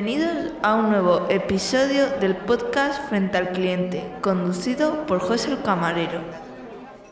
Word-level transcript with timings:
Bienvenidos 0.00 0.52
a 0.62 0.76
un 0.76 0.90
nuevo 0.90 1.28
episodio 1.28 2.08
del 2.20 2.36
podcast 2.36 3.08
Frente 3.08 3.36
al 3.36 3.50
Cliente, 3.50 4.08
conducido 4.20 5.04
por 5.06 5.18
José 5.18 5.50
el 5.50 5.60
Camarero. 5.60 6.22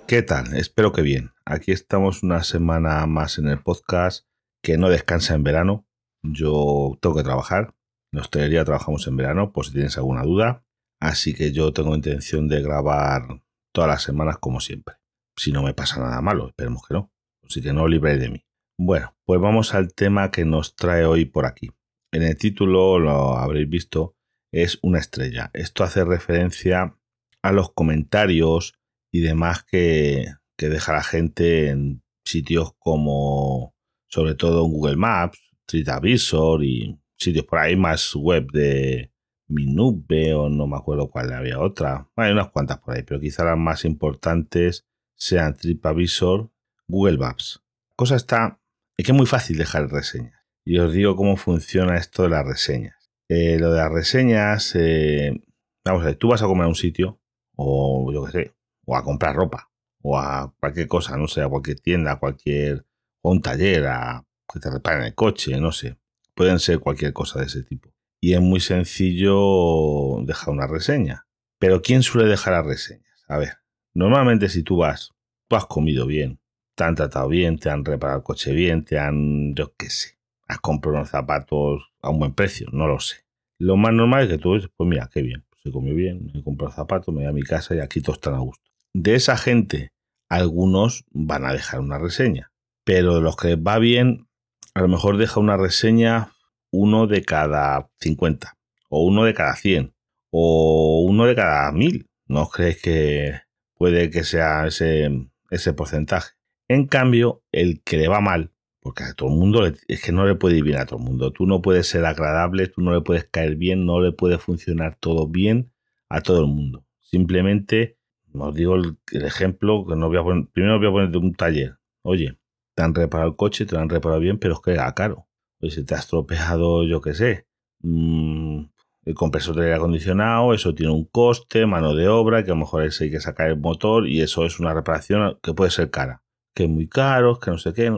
¿Qué 0.07 0.23
tal? 0.23 0.55
Espero 0.55 0.93
que 0.93 1.03
bien. 1.03 1.33
Aquí 1.45 1.73
estamos 1.73 2.23
una 2.23 2.45
semana 2.45 3.05
más 3.07 3.39
en 3.39 3.49
el 3.49 3.61
podcast 3.61 4.29
que 4.63 4.79
no 4.79 4.89
descansa 4.89 5.35
en 5.35 5.43
verano. 5.43 5.85
Yo 6.23 6.97
tengo 7.03 7.17
que 7.17 7.25
trabajar. 7.25 7.75
En 8.13 8.21
hostelería 8.21 8.65
trabajamos 8.65 9.05
en 9.09 9.17
verano, 9.17 9.53
por 9.53 9.67
si 9.67 9.73
tienes 9.73 9.97
alguna 9.97 10.23
duda. 10.23 10.65
Así 11.01 11.35
que 11.35 11.51
yo 11.51 11.73
tengo 11.73 11.93
intención 11.93 12.47
de 12.47 12.63
grabar 12.63 13.43
todas 13.73 13.91
las 13.91 14.05
semanas 14.05 14.39
como 14.39 14.61
siempre. 14.61 14.95
Si 15.37 15.51
no 15.51 15.65
me 15.65 15.75
pasa 15.75 15.99
nada 15.99 16.21
malo, 16.21 16.51
esperemos 16.51 16.87
que 16.87 16.95
no. 16.95 17.13
Así 17.43 17.61
que 17.61 17.73
no 17.73 17.89
libréis 17.89 18.21
de 18.21 18.31
mí. 18.31 18.47
Bueno, 18.79 19.17
pues 19.25 19.41
vamos 19.41 19.75
al 19.75 19.93
tema 19.93 20.31
que 20.31 20.45
nos 20.45 20.77
trae 20.77 21.05
hoy 21.05 21.25
por 21.25 21.47
aquí 21.47 21.73
en 22.13 22.23
el 22.23 22.37
título 22.37 22.99
lo 22.99 23.37
habréis 23.37 23.69
visto, 23.69 24.17
es 24.53 24.79
una 24.83 24.99
estrella. 24.99 25.51
Esto 25.53 25.85
hace 25.85 26.05
referencia 26.05 26.97
a 27.43 27.53
los 27.53 27.73
comentarios 27.73 28.75
y 29.13 29.21
demás 29.21 29.65
que, 29.65 30.27
deja 30.59 30.93
la 30.93 31.03
gente 31.03 31.69
en 31.69 32.03
sitios 32.25 32.73
como, 32.79 33.75
sobre 34.09 34.35
todo 34.35 34.65
en 34.65 34.73
Google 34.73 34.97
Maps, 34.97 35.39
TripAdvisor 35.67 36.65
y 36.65 36.99
sitios 37.19 37.45
por 37.45 37.59
ahí 37.59 37.77
más 37.77 38.15
web 38.15 38.51
de 38.53 39.13
Minube 39.49 40.35
o 40.35 40.49
no 40.49 40.67
me 40.67 40.77
acuerdo 40.77 41.11
cuál 41.11 41.33
había 41.33 41.61
otra. 41.61 42.09
hay 42.17 42.33
unas 42.33 42.49
cuantas 42.49 42.79
por 42.79 42.95
ahí, 42.95 43.03
pero 43.03 43.21
quizá 43.21 43.45
las 43.45 43.59
más 43.59 43.85
importantes 43.85 44.87
sean 45.15 45.55
TripAdvisor, 45.55 46.51
Google 46.89 47.19
Maps. 47.19 47.63
Cosa 47.95 48.17
está, 48.17 48.61
es 48.97 49.05
que 49.05 49.13
es 49.13 49.17
muy 49.17 49.27
fácil 49.27 49.59
dejar 49.59 49.89
reseñas 49.89 50.46
y 50.67 50.81
os 50.81 50.93
digo 50.93 51.15
cómo 51.15 51.37
funciona 51.37 51.97
esto 51.97 52.25
de 52.25 52.31
las 52.31 52.45
reseñas. 52.45 52.97
Eh, 53.29 53.57
lo 53.59 53.71
de 53.71 53.79
las 53.79 53.93
reseñas, 53.93 54.75
eh, 54.75 55.41
vamos 55.85 56.03
a 56.03 56.07
ver, 56.07 56.17
tú 56.17 56.29
vas 56.29 56.43
a 56.43 56.47
comer 56.47 56.65
a 56.65 56.69
un 56.69 56.75
sitio, 56.75 57.21
o 57.55 58.13
yo 58.13 58.25
qué 58.25 58.33
sé, 58.33 58.55
o 58.85 58.97
a 58.97 59.05
comprar 59.05 59.37
ropa, 59.37 59.71
o 60.03 60.19
a 60.19 60.53
cualquier 60.59 60.89
cosa, 60.89 61.17
no 61.17 61.29
sé, 61.29 61.41
a 61.41 61.49
cualquier 61.49 61.79
tienda, 61.79 62.13
a 62.13 62.19
cualquier, 62.19 62.85
o 63.23 63.31
un 63.31 63.41
taller, 63.41 63.87
a 63.87 64.27
que 64.53 64.59
te 64.59 64.69
reparen 64.69 65.05
el 65.05 65.15
coche, 65.15 65.59
no 65.61 65.71
sé. 65.71 65.97
Pueden 66.35 66.59
ser 66.59 66.81
cualquier 66.81 67.13
cosa 67.13 67.39
de 67.39 67.47
ese 67.47 67.63
tipo. 67.63 67.95
Y 68.21 68.35
es 68.35 68.41
muy 68.41 68.61
sencillo 68.61 70.19
dejar 70.25 70.53
una 70.53 70.67
reseña. 70.67 71.27
Pero 71.61 71.81
¿quién 71.81 72.03
suele 72.03 72.29
dejar 72.29 72.55
las 72.55 72.67
reseñas? 72.67 73.25
A 73.29 73.39
ver, 73.39 73.59
normalmente 73.95 74.49
si 74.49 74.65
tú 74.65 74.79
vas, 74.79 75.13
tú 75.49 75.55
has 75.55 75.67
comido 75.67 76.07
bien, 76.07 76.41
te 76.75 76.85
han 76.85 76.97
tratado 76.97 77.29
bien, 77.29 77.59
te 77.59 77.71
han 77.71 77.85
reparado 77.85 78.19
el 78.19 78.25
coche 78.25 78.53
bien, 78.53 78.85
te 78.85 78.99
han, 78.99 79.55
yo 79.55 79.75
qué 79.77 79.91
sé, 79.91 80.16
has 80.47 80.59
unos 80.65 81.09
zapatos 81.09 81.93
a 82.03 82.11
un 82.11 82.19
buen 82.19 82.35
precio, 82.35 82.69
no 82.73 82.87
lo 82.87 83.01
sé. 83.01 83.25
Lo 83.59 83.77
más 83.77 83.93
normal 83.93 84.25
es 84.25 84.29
que 84.29 84.39
tú 84.39 84.55
dices, 84.55 84.71
pues 84.77 84.89
mira, 84.89 85.09
qué 85.13 85.23
bien, 85.23 85.45
pues 85.49 85.63
se 85.63 85.73
comió 85.73 85.95
bien, 85.95 86.31
he 86.35 86.43
comprado 86.43 86.73
zapatos, 86.73 87.15
me 87.15 87.23
voy 87.23 87.31
a 87.31 87.33
mi 87.33 87.43
casa 87.43 87.75
y 87.75 87.81
aquí 87.81 88.01
todos 88.01 88.19
están 88.19 88.35
a 88.35 88.39
gusto. 88.39 88.65
De 88.93 89.15
esa 89.15 89.37
gente, 89.37 89.93
algunos 90.29 91.05
van 91.11 91.45
a 91.45 91.53
dejar 91.53 91.81
una 91.81 91.99
reseña, 91.99 92.53
pero 92.85 93.17
de 93.17 93.23
los 93.23 93.37
que 93.37 93.57
va 93.57 93.79
bien, 93.79 94.29
a 94.75 94.83
lo 94.83 94.89
mejor 94.89 95.17
deja 95.17 95.41
una 95.41 95.57
reseña 95.57 96.33
uno 96.71 97.07
de 97.07 97.25
cada 97.25 97.89
50, 98.01 98.57
o 98.91 99.05
uno 99.05 99.25
de 99.25 99.35
cada 99.35 99.57
100, 99.57 99.95
o 100.31 101.03
uno 101.07 101.27
de 101.27 101.35
cada 101.35 101.73
1000. 101.73 102.07
¿No 102.29 102.49
crees 102.49 102.83
que 102.83 103.41
puede 103.75 104.11
que 104.11 104.25
sea 104.25 104.67
ese, 104.67 105.29
ese 105.51 105.73
porcentaje? 105.73 106.35
En 106.69 106.87
cambio, 106.87 107.43
el 107.53 107.83
que 107.83 107.97
le 107.97 108.09
va 108.09 108.21
mal, 108.21 108.53
porque 108.87 109.03
a 109.03 109.15
todo 109.15 109.31
el 109.31 109.35
mundo 109.35 109.67
es 109.67 110.01
que 110.01 110.13
no 110.13 110.25
le 110.25 110.37
puede 110.37 110.59
ir 110.59 110.63
bien 110.63 110.79
a 110.79 110.87
todo 110.87 111.01
el 111.01 111.05
mundo. 111.05 111.33
Tú 111.33 111.45
no 111.45 111.61
puedes 111.61 111.89
ser 111.89 112.05
agradable, 112.05 112.69
tú 112.69 112.83
no 112.83 112.93
le 112.93 113.01
puedes 113.01 113.25
caer 113.25 113.57
bien, 113.57 113.85
no 113.85 114.01
le 114.01 114.13
puede 114.13 114.39
funcionar 114.39 114.97
todo 115.01 115.27
bien 115.27 115.73
a 116.09 116.21
todo 116.21 116.43
el 116.43 116.47
mundo. 116.47 116.87
Simplemente, 117.01 117.99
os 118.33 118.55
digo 118.55 118.77
el, 118.77 118.97
ejemplo, 119.11 119.85
que 119.89 119.97
no 119.97 120.07
voy 120.07 120.19
a 120.19 120.23
poner, 120.23 120.47
primero 120.53 120.79
voy 120.79 120.87
a 120.87 120.93
poner 120.93 121.11
de 121.11 121.19
un 121.19 121.35
taller. 121.35 121.79
Oye, 122.03 122.39
te 122.77 122.83
han 122.85 122.95
reparado 122.95 123.31
el 123.31 123.35
coche, 123.35 123.67
te 123.67 123.75
lo 123.75 123.81
han 123.81 123.89
reparado 123.89 124.21
bien, 124.21 124.39
pero 124.39 124.55
es 124.55 124.61
que 124.61 124.71
era 124.71 124.95
caro. 124.95 125.27
Oye, 125.61 125.73
si 125.73 125.85
te 125.85 125.97
has 125.97 126.07
tropeado, 126.07 126.85
yo 126.85 127.01
qué 127.01 127.13
sé, 127.13 127.49
mm, 127.81 128.67
el 129.05 129.15
compresor 129.15 129.57
de 129.57 129.63
aire 129.65 129.75
acondicionado, 129.75 130.55
eso 130.55 130.77
tiene 130.77 130.93
un 130.93 131.07
coste, 131.07 131.67
mano 131.67 131.97
de 131.97 132.07
obra, 132.07 132.45
que 132.45 132.53
a 132.53 132.55
lo 132.55 132.61
mejor 132.61 132.83
hay 132.83 133.11
que 133.11 133.19
sacar 133.19 133.49
el 133.49 133.59
motor 133.59 134.07
y 134.07 134.21
eso 134.21 134.47
es 134.47 134.61
una 134.61 134.75
reparación 134.75 135.41
que 135.43 135.55
puede 135.55 135.73
ser 135.73 135.91
cara. 135.91 136.23
Que 136.55 136.65
es 136.65 136.71
muy 136.71 136.87
caro, 136.87 137.41
que 137.41 137.51
no 137.51 137.59
sé 137.59 137.73
qué 137.73 137.91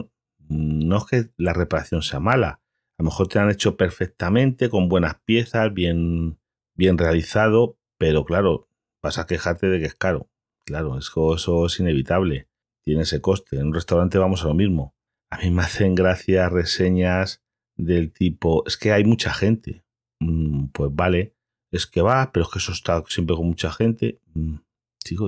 no 0.49 0.97
es 0.97 1.05
que 1.05 1.29
la 1.37 1.53
reparación 1.53 2.01
sea 2.01 2.19
mala. 2.19 2.61
A 2.97 3.03
lo 3.03 3.05
mejor 3.05 3.27
te 3.27 3.39
han 3.39 3.49
hecho 3.49 3.77
perfectamente, 3.77 4.69
con 4.69 4.89
buenas 4.89 5.15
piezas, 5.23 5.73
bien, 5.73 6.39
bien 6.75 6.97
realizado, 6.97 7.77
pero 7.97 8.25
claro, 8.25 8.67
vas 9.01 9.19
a 9.19 9.25
quejarte 9.25 9.67
de 9.67 9.79
que 9.79 9.85
es 9.85 9.95
caro. 9.95 10.29
Claro, 10.65 10.97
eso, 10.97 11.35
eso 11.35 11.65
es 11.65 11.79
inevitable. 11.79 12.49
Tiene 12.83 13.03
ese 13.03 13.21
coste. 13.21 13.57
En 13.57 13.67
un 13.67 13.73
restaurante 13.73 14.17
vamos 14.17 14.43
a 14.43 14.47
lo 14.47 14.53
mismo. 14.53 14.95
A 15.31 15.37
mí 15.37 15.51
me 15.51 15.61
hacen 15.61 15.95
gracia 15.95 16.49
reseñas 16.49 17.43
del 17.77 18.11
tipo, 18.11 18.65
es 18.65 18.75
que 18.77 18.91
hay 18.91 19.05
mucha 19.05 19.33
gente. 19.33 19.85
Mm, 20.19 20.67
pues 20.67 20.89
vale, 20.93 21.35
es 21.71 21.87
que 21.87 22.01
va, 22.01 22.31
pero 22.31 22.45
es 22.45 22.51
que 22.51 22.59
eso 22.59 22.71
está 22.71 23.03
siempre 23.07 23.35
con 23.35 23.47
mucha 23.47 23.71
gente. 23.71 24.19
Mm, 24.33 24.55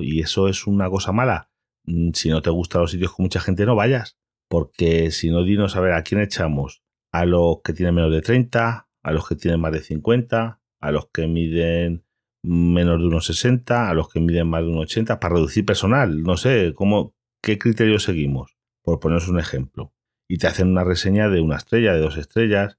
y 0.02 0.20
eso 0.20 0.48
es 0.48 0.66
una 0.66 0.90
cosa 0.90 1.12
mala. 1.12 1.50
Mm, 1.84 2.10
si 2.12 2.28
no 2.28 2.42
te 2.42 2.50
gustan 2.50 2.82
los 2.82 2.90
sitios 2.90 3.12
con 3.12 3.24
mucha 3.24 3.40
gente, 3.40 3.64
no 3.64 3.74
vayas. 3.74 4.18
Porque 4.52 5.10
si 5.12 5.30
no, 5.30 5.44
dinos 5.44 5.76
a 5.76 5.80
ver 5.80 5.94
a 5.94 6.02
quién 6.02 6.20
echamos. 6.20 6.82
A 7.10 7.24
los 7.24 7.62
que 7.64 7.72
tienen 7.72 7.94
menos 7.94 8.12
de 8.12 8.20
30, 8.20 8.86
a 9.02 9.10
los 9.10 9.26
que 9.26 9.34
tienen 9.34 9.58
más 9.58 9.72
de 9.72 9.80
50, 9.80 10.60
a 10.78 10.92
los 10.92 11.08
que 11.10 11.26
miden 11.26 12.04
menos 12.42 12.98
de 12.98 13.06
unos 13.06 13.24
60, 13.24 13.88
a 13.88 13.94
los 13.94 14.10
que 14.10 14.20
miden 14.20 14.48
más 14.48 14.60
de 14.60 14.68
unos 14.68 14.82
80, 14.82 15.20
para 15.20 15.36
reducir 15.36 15.64
personal. 15.64 16.22
No 16.22 16.36
sé, 16.36 16.74
¿cómo, 16.74 17.14
¿qué 17.40 17.56
criterio 17.56 17.98
seguimos? 17.98 18.58
Por 18.82 19.00
poneros 19.00 19.26
un 19.28 19.40
ejemplo. 19.40 19.94
Y 20.28 20.36
te 20.36 20.48
hacen 20.48 20.68
una 20.68 20.84
reseña 20.84 21.30
de 21.30 21.40
una 21.40 21.56
estrella, 21.56 21.94
de 21.94 22.00
dos 22.00 22.18
estrellas, 22.18 22.78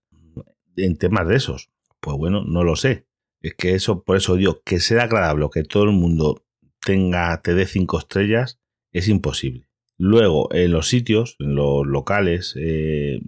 en 0.78 0.96
temas 1.00 1.28
de 1.28 1.38
esos. 1.38 1.72
Pues 2.00 2.16
bueno, 2.18 2.44
no 2.44 2.64
lo 2.64 2.76
sé. 2.76 3.08
Es 3.42 3.56
que 3.56 3.74
eso, 3.74 4.04
por 4.04 4.18
eso 4.18 4.36
digo, 4.36 4.62
que 4.64 4.80
sea 4.80 5.06
agradable, 5.06 5.50
que 5.52 5.64
todo 5.64 5.86
el 5.86 5.94
mundo 5.94 6.46
tenga, 6.86 7.42
te 7.42 7.56
dé 7.56 7.66
cinco 7.66 7.98
estrellas, 7.98 8.60
es 8.92 9.08
imposible. 9.08 9.73
Luego, 10.06 10.54
en 10.54 10.74
los 10.74 10.90
sitios, 10.90 11.38
en 11.40 11.56
los 11.56 11.88
locales, 11.88 12.56
eh, 12.58 13.22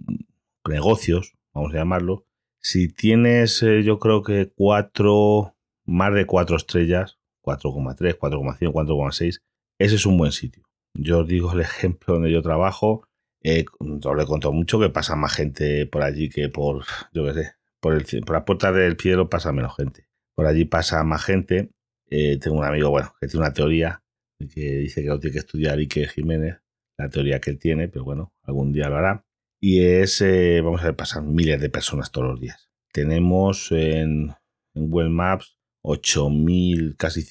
negocios, 0.68 1.32
vamos 1.54 1.72
a 1.72 1.78
llamarlo, 1.78 2.26
si 2.60 2.92
tienes, 2.92 3.62
eh, 3.62 3.82
yo 3.82 3.98
creo 3.98 4.22
que 4.22 4.52
cuatro, 4.54 5.56
más 5.86 6.12
de 6.12 6.26
cuatro 6.26 6.54
estrellas, 6.54 7.18
4,3, 7.40 8.18
4,5, 8.18 8.72
4,6, 8.72 9.40
ese 9.78 9.94
es 9.94 10.04
un 10.04 10.18
buen 10.18 10.32
sitio. 10.32 10.64
Yo 10.92 11.20
os 11.20 11.26
digo 11.26 11.50
el 11.54 11.60
ejemplo 11.62 12.12
donde 12.12 12.30
yo 12.30 12.42
trabajo, 12.42 13.08
eh, 13.42 13.64
os 13.80 14.14
le 14.14 14.26
contado 14.26 14.52
mucho 14.52 14.78
que 14.78 14.90
pasa 14.90 15.16
más 15.16 15.32
gente 15.32 15.86
por 15.86 16.02
allí 16.02 16.28
que 16.28 16.50
por, 16.50 16.84
yo 17.14 17.24
qué 17.24 17.32
sé, 17.32 17.52
por, 17.80 17.94
el, 17.94 18.04
por 18.20 18.36
la 18.36 18.44
puerta 18.44 18.70
del 18.70 18.98
cielo 18.98 19.30
pasa 19.30 19.50
menos 19.50 19.74
gente. 19.76 20.08
Por 20.34 20.44
allí 20.44 20.66
pasa 20.66 21.02
más 21.04 21.24
gente. 21.24 21.70
tengo 22.10 22.58
un 22.58 22.64
amigo, 22.66 22.90
bueno, 22.90 23.14
que 23.18 23.28
tiene 23.28 23.46
una 23.46 23.54
teoría 23.54 24.02
que 24.38 24.76
dice 24.76 25.02
que 25.02 25.08
lo 25.08 25.18
tiene 25.18 25.32
que 25.32 25.38
estudiar 25.38 25.78
Ike 25.78 26.08
Jiménez, 26.08 26.58
la 26.98 27.08
teoría 27.08 27.40
que 27.40 27.50
él 27.50 27.58
tiene, 27.58 27.88
pero 27.88 28.04
bueno, 28.04 28.32
algún 28.42 28.72
día 28.72 28.88
lo 28.88 28.96
hará. 28.96 29.24
Y 29.60 29.80
es, 29.80 30.20
eh, 30.20 30.60
vamos 30.62 30.82
a 30.82 30.86
ver, 30.86 30.96
pasan 30.96 31.34
miles 31.34 31.60
de 31.60 31.70
personas 31.70 32.10
todos 32.10 32.28
los 32.28 32.40
días. 32.40 32.70
Tenemos 32.92 33.70
en, 33.72 34.34
en 34.74 34.90
Google 34.90 35.10
Maps 35.10 35.56
8.000, 35.82 36.96
casi 36.96 37.22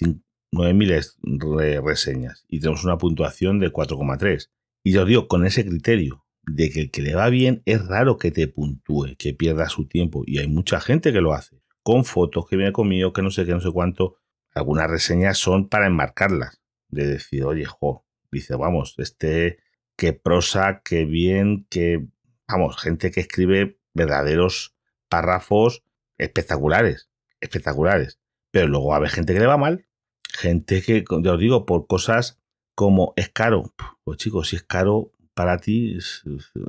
9.000 0.52 1.84
reseñas 1.84 2.46
y 2.48 2.60
tenemos 2.60 2.86
una 2.86 2.98
puntuación 2.98 3.60
de 3.60 3.72
4,3. 3.72 4.50
Y 4.84 4.94
yo 4.94 5.06
digo, 5.06 5.28
con 5.28 5.46
ese 5.46 5.66
criterio 5.66 6.26
de 6.48 6.70
que 6.70 6.82
el 6.82 6.92
que 6.92 7.02
le 7.02 7.16
va 7.16 7.30
bien 7.30 7.62
es 7.66 7.86
raro 7.86 8.18
que 8.18 8.32
te 8.32 8.48
puntúe, 8.48 9.16
que 9.18 9.34
pierda 9.34 9.68
su 9.68 9.88
tiempo. 9.88 10.24
Y 10.26 10.38
hay 10.38 10.48
mucha 10.48 10.80
gente 10.80 11.12
que 11.12 11.22
lo 11.22 11.34
hace, 11.34 11.62
con 11.84 12.06
fotos 12.06 12.48
que 12.48 12.56
viene 12.56 12.72
conmigo, 12.72 13.12
que 13.12 13.22
no 13.22 13.32
sé 13.32 13.46
qué, 13.46 13.52
no 13.52 13.62
sé 13.62 13.72
cuánto. 13.72 14.18
Algunas 14.54 14.90
reseñas 14.90 15.38
son 15.38 15.68
para 15.68 15.88
enmarcarlas 15.88 16.62
de 16.90 17.08
decir, 17.08 17.44
oye, 17.44 17.66
jo, 17.66 18.05
dice, 18.36 18.56
vamos, 18.56 18.96
este, 18.98 19.60
qué 19.98 20.14
prosa, 20.14 20.82
qué 20.84 21.06
bien, 21.06 21.66
que, 21.70 22.08
vamos, 22.48 22.78
gente 22.78 23.12
que 23.12 23.22
escribe 23.22 23.80
verdaderos 23.94 24.76
párrafos 25.10 25.84
espectaculares, 26.18 27.10
espectaculares. 27.40 28.20
Pero 28.52 28.68
luego 28.68 28.88
va 28.88 28.96
a 28.96 28.98
haber 28.98 29.10
gente 29.10 29.34
que 29.34 29.40
le 29.40 29.48
va 29.48 29.58
mal, 29.58 29.86
gente 30.32 30.82
que, 30.82 31.04
ya 31.22 31.34
os 31.34 31.40
digo, 31.40 31.66
por 31.66 31.88
cosas 31.88 32.40
como 32.76 33.14
es 33.16 33.30
caro. 33.30 33.74
Pues 34.04 34.18
chicos, 34.18 34.50
si 34.50 34.58
es 34.58 34.64
caro 34.64 35.12
para 35.34 35.58
ti, 35.58 35.98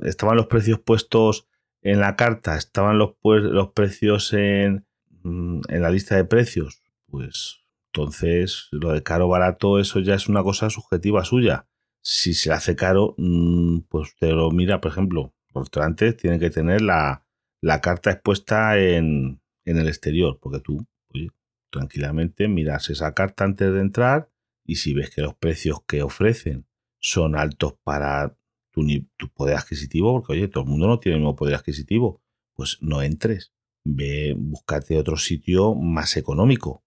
estaban 0.03 0.37
los 0.37 0.47
precios 0.47 0.79
puestos 0.79 1.47
en 1.81 1.99
la 1.99 2.15
carta, 2.15 2.57
estaban 2.57 2.97
los, 2.97 3.15
pues, 3.21 3.43
los 3.43 3.71
precios 3.71 4.33
en, 4.33 4.85
mm, 5.23 5.61
en 5.69 5.81
la 5.81 5.89
lista 5.89 6.15
de 6.15 6.25
precios, 6.25 6.81
pues 7.05 7.66
entonces, 7.93 8.67
lo 8.71 8.91
de 8.91 9.03
caro 9.03 9.27
barato, 9.27 9.79
eso 9.79 9.99
ya 9.99 10.13
es 10.15 10.27
una 10.27 10.43
cosa 10.43 10.69
subjetiva 10.69 11.23
suya. 11.23 11.67
Si 12.03 12.33
se 12.33 12.51
hace 12.51 12.75
caro, 12.75 13.15
mm, 13.17 13.79
pues 13.89 14.15
te 14.19 14.31
lo 14.31 14.51
mira, 14.51 14.81
por 14.81 14.91
ejemplo, 14.91 15.33
los 15.53 15.63
restaurantes 15.65 16.17
tienen 16.17 16.39
que 16.39 16.49
tener 16.49 16.81
la, 16.81 17.23
carta 17.81 18.11
expuesta 18.11 18.77
en, 18.77 19.41
en 19.65 19.77
el 19.77 19.87
exterior, 19.87 20.39
porque 20.41 20.59
tú, 20.59 20.85
oye, 21.13 21.29
tranquilamente 21.71 22.47
miras 22.47 22.89
esa 22.89 23.13
carta 23.13 23.43
antes 23.43 23.73
de 23.73 23.81
entrar 23.81 24.29
y 24.65 24.75
si 24.75 24.93
ves 24.93 25.09
que 25.09 25.21
los 25.21 25.35
precios 25.35 25.79
que 25.87 26.03
ofrecen 26.03 26.67
son 26.99 27.35
altos 27.35 27.75
para 27.83 28.37
tu, 28.71 28.85
tu 29.17 29.29
poder 29.29 29.57
adquisitivo, 29.57 30.13
porque 30.13 30.33
oye, 30.33 30.47
todo 30.47 30.63
el 30.63 30.69
mundo 30.69 30.87
no 30.87 30.99
tiene 30.99 31.15
el 31.15 31.21
mismo 31.21 31.35
poder 31.35 31.55
adquisitivo, 31.55 32.21
pues 32.53 32.77
no 32.81 33.01
entres. 33.01 33.53
Ve, 33.83 34.35
búscate 34.37 34.97
otro 34.97 35.17
sitio 35.17 35.73
más 35.73 36.17
económico. 36.17 36.83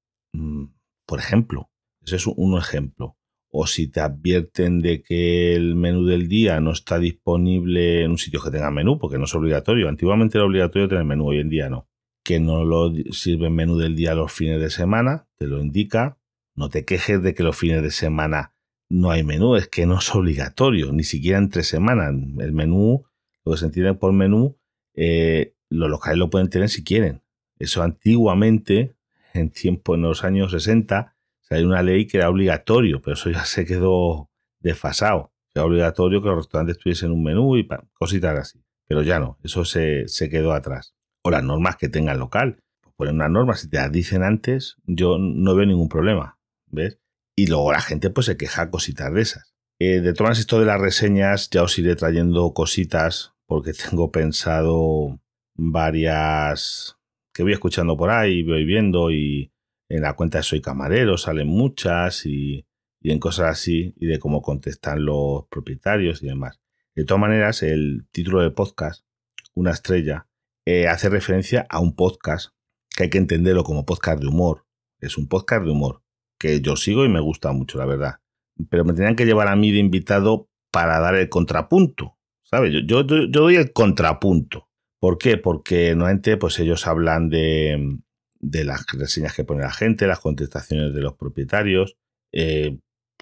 Por 1.10 1.18
ejemplo, 1.18 1.72
ese 2.06 2.14
es 2.14 2.26
un 2.28 2.56
ejemplo. 2.56 3.16
O 3.50 3.66
si 3.66 3.88
te 3.88 3.98
advierten 3.98 4.78
de 4.78 5.02
que 5.02 5.56
el 5.56 5.74
menú 5.74 6.06
del 6.06 6.28
día 6.28 6.60
no 6.60 6.70
está 6.70 7.00
disponible 7.00 8.04
en 8.04 8.12
un 8.12 8.18
sitio 8.18 8.40
que 8.40 8.52
tenga 8.52 8.70
menú, 8.70 8.96
porque 8.96 9.18
no 9.18 9.24
es 9.24 9.34
obligatorio. 9.34 9.88
Antiguamente 9.88 10.38
era 10.38 10.44
obligatorio 10.44 10.86
tener 10.86 11.02
menú, 11.02 11.30
hoy 11.30 11.40
en 11.40 11.48
día 11.48 11.68
no. 11.68 11.88
Que 12.22 12.38
no 12.38 12.64
lo 12.64 12.92
sirve 13.10 13.50
menú 13.50 13.76
del 13.76 13.96
día 13.96 14.14
los 14.14 14.30
fines 14.30 14.60
de 14.60 14.70
semana, 14.70 15.26
te 15.36 15.48
lo 15.48 15.60
indica. 15.60 16.16
No 16.54 16.68
te 16.68 16.84
quejes 16.84 17.20
de 17.24 17.34
que 17.34 17.42
los 17.42 17.56
fines 17.56 17.82
de 17.82 17.90
semana 17.90 18.54
no 18.88 19.10
hay 19.10 19.24
menú, 19.24 19.56
es 19.56 19.66
que 19.66 19.86
no 19.86 19.98
es 19.98 20.14
obligatorio, 20.14 20.92
ni 20.92 21.02
siquiera 21.02 21.38
entre 21.38 21.64
semanas. 21.64 22.14
El 22.38 22.52
menú, 22.52 23.02
lo 23.44 23.50
que 23.50 23.58
se 23.58 23.64
entiende 23.64 23.94
por 23.94 24.12
menú, 24.12 24.60
eh, 24.94 25.56
los 25.70 25.90
locales 25.90 26.18
lo 26.20 26.30
pueden 26.30 26.50
tener 26.50 26.68
si 26.68 26.84
quieren. 26.84 27.22
Eso 27.58 27.82
antiguamente, 27.82 28.94
en 29.40 29.50
tiempo, 29.50 29.94
en 29.94 30.02
los 30.02 30.24
años 30.24 30.52
60, 30.52 31.16
hay 31.50 31.64
una 31.64 31.82
ley 31.82 32.06
que 32.06 32.18
era 32.18 32.30
obligatorio, 32.30 33.02
pero 33.02 33.14
eso 33.14 33.30
ya 33.30 33.44
se 33.44 33.66
quedó 33.66 34.30
desfasado. 34.60 35.32
Era 35.54 35.64
obligatorio 35.64 36.22
que 36.22 36.28
los 36.28 36.36
restaurantes 36.36 36.78
tuviesen 36.78 37.10
un 37.10 37.24
menú 37.24 37.56
y 37.56 37.66
cositas 37.92 38.38
así. 38.38 38.64
Pero 38.86 39.02
ya 39.02 39.18
no, 39.18 39.38
eso 39.42 39.64
se, 39.64 40.06
quedó 40.30 40.52
atrás. 40.52 40.94
O 41.22 41.30
las 41.30 41.42
normas 41.42 41.76
que 41.76 41.88
tenga 41.88 42.12
el 42.12 42.18
local. 42.18 42.62
Pues 42.80 42.94
ponen 42.94 43.16
unas 43.16 43.30
normas, 43.30 43.60
si 43.60 43.68
te 43.68 43.78
las 43.78 43.90
dicen 43.90 44.22
antes, 44.22 44.76
yo 44.84 45.18
no 45.18 45.54
veo 45.54 45.66
ningún 45.66 45.88
problema. 45.88 46.38
¿Ves? 46.66 46.98
Y 47.36 47.46
luego 47.46 47.72
la 47.72 47.80
gente 47.80 48.10
pues 48.10 48.26
se 48.26 48.36
queja 48.36 48.70
cositas 48.70 49.12
de 49.12 49.20
esas. 49.22 49.54
Eh, 49.80 50.00
de 50.00 50.12
todas 50.12 50.38
esto 50.38 50.60
de 50.60 50.66
las 50.66 50.80
reseñas, 50.80 51.50
ya 51.50 51.62
os 51.62 51.78
iré 51.78 51.96
trayendo 51.96 52.52
cositas 52.52 53.32
porque 53.46 53.72
tengo 53.90 54.12
pensado 54.12 55.20
varias 55.56 56.96
que 57.40 57.44
voy 57.44 57.52
escuchando 57.54 57.96
por 57.96 58.10
ahí, 58.10 58.42
voy 58.42 58.66
viendo 58.66 59.10
y 59.10 59.50
en 59.88 60.02
la 60.02 60.12
cuenta 60.12 60.36
de 60.36 60.44
Soy 60.44 60.60
Camarero 60.60 61.16
salen 61.16 61.48
muchas 61.48 62.26
y, 62.26 62.66
en 63.02 63.18
cosas 63.18 63.46
así 63.46 63.94
y 63.96 64.08
de 64.08 64.18
cómo 64.18 64.42
contestan 64.42 65.06
los 65.06 65.46
propietarios 65.46 66.22
y 66.22 66.26
demás. 66.26 66.60
De 66.94 67.06
todas 67.06 67.22
maneras, 67.22 67.62
el 67.62 68.06
título 68.12 68.42
del 68.42 68.52
podcast, 68.52 69.06
Una 69.54 69.70
estrella, 69.70 70.28
eh, 70.66 70.86
hace 70.86 71.08
referencia 71.08 71.66
a 71.70 71.80
un 71.80 71.96
podcast 71.96 72.50
que 72.94 73.04
hay 73.04 73.08
que 73.08 73.16
entenderlo 73.16 73.64
como 73.64 73.86
podcast 73.86 74.20
de 74.20 74.26
humor. 74.26 74.66
Es 74.98 75.16
un 75.16 75.26
podcast 75.26 75.64
de 75.64 75.70
humor 75.70 76.02
que 76.38 76.60
yo 76.60 76.76
sigo 76.76 77.06
y 77.06 77.08
me 77.08 77.20
gusta 77.20 77.52
mucho, 77.52 77.78
la 77.78 77.86
verdad. 77.86 78.16
Pero 78.68 78.84
me 78.84 78.92
tenían 78.92 79.16
que 79.16 79.24
llevar 79.24 79.48
a 79.48 79.56
mí 79.56 79.70
de 79.70 79.78
invitado 79.78 80.50
para 80.70 81.00
dar 81.00 81.14
el 81.14 81.30
contrapunto. 81.30 82.18
¿Sabes? 82.42 82.74
Yo, 82.74 82.80
yo, 82.80 83.06
yo 83.06 83.28
doy 83.28 83.56
el 83.56 83.72
contrapunto. 83.72 84.68
¿Por 85.00 85.18
qué? 85.18 85.38
Porque 85.38 85.90
normalmente 85.90 86.36
pues 86.36 86.58
ellos 86.58 86.86
hablan 86.86 87.30
de, 87.30 87.98
de 88.38 88.64
las 88.64 88.86
reseñas 88.92 89.34
que 89.34 89.44
pone 89.44 89.62
la 89.62 89.72
gente, 89.72 90.06
las 90.06 90.20
contestaciones 90.20 90.94
de 90.94 91.00
los 91.00 91.14
propietarios, 91.14 91.96
eh, 92.32 92.78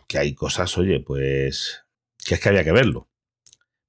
que 0.07 0.19
hay 0.19 0.35
cosas, 0.35 0.77
oye, 0.79 1.01
pues 1.01 1.85
que 2.25 2.35
es 2.35 2.41
que 2.41 2.49
había 2.49 2.65
que 2.65 2.73
verlo. 2.73 3.09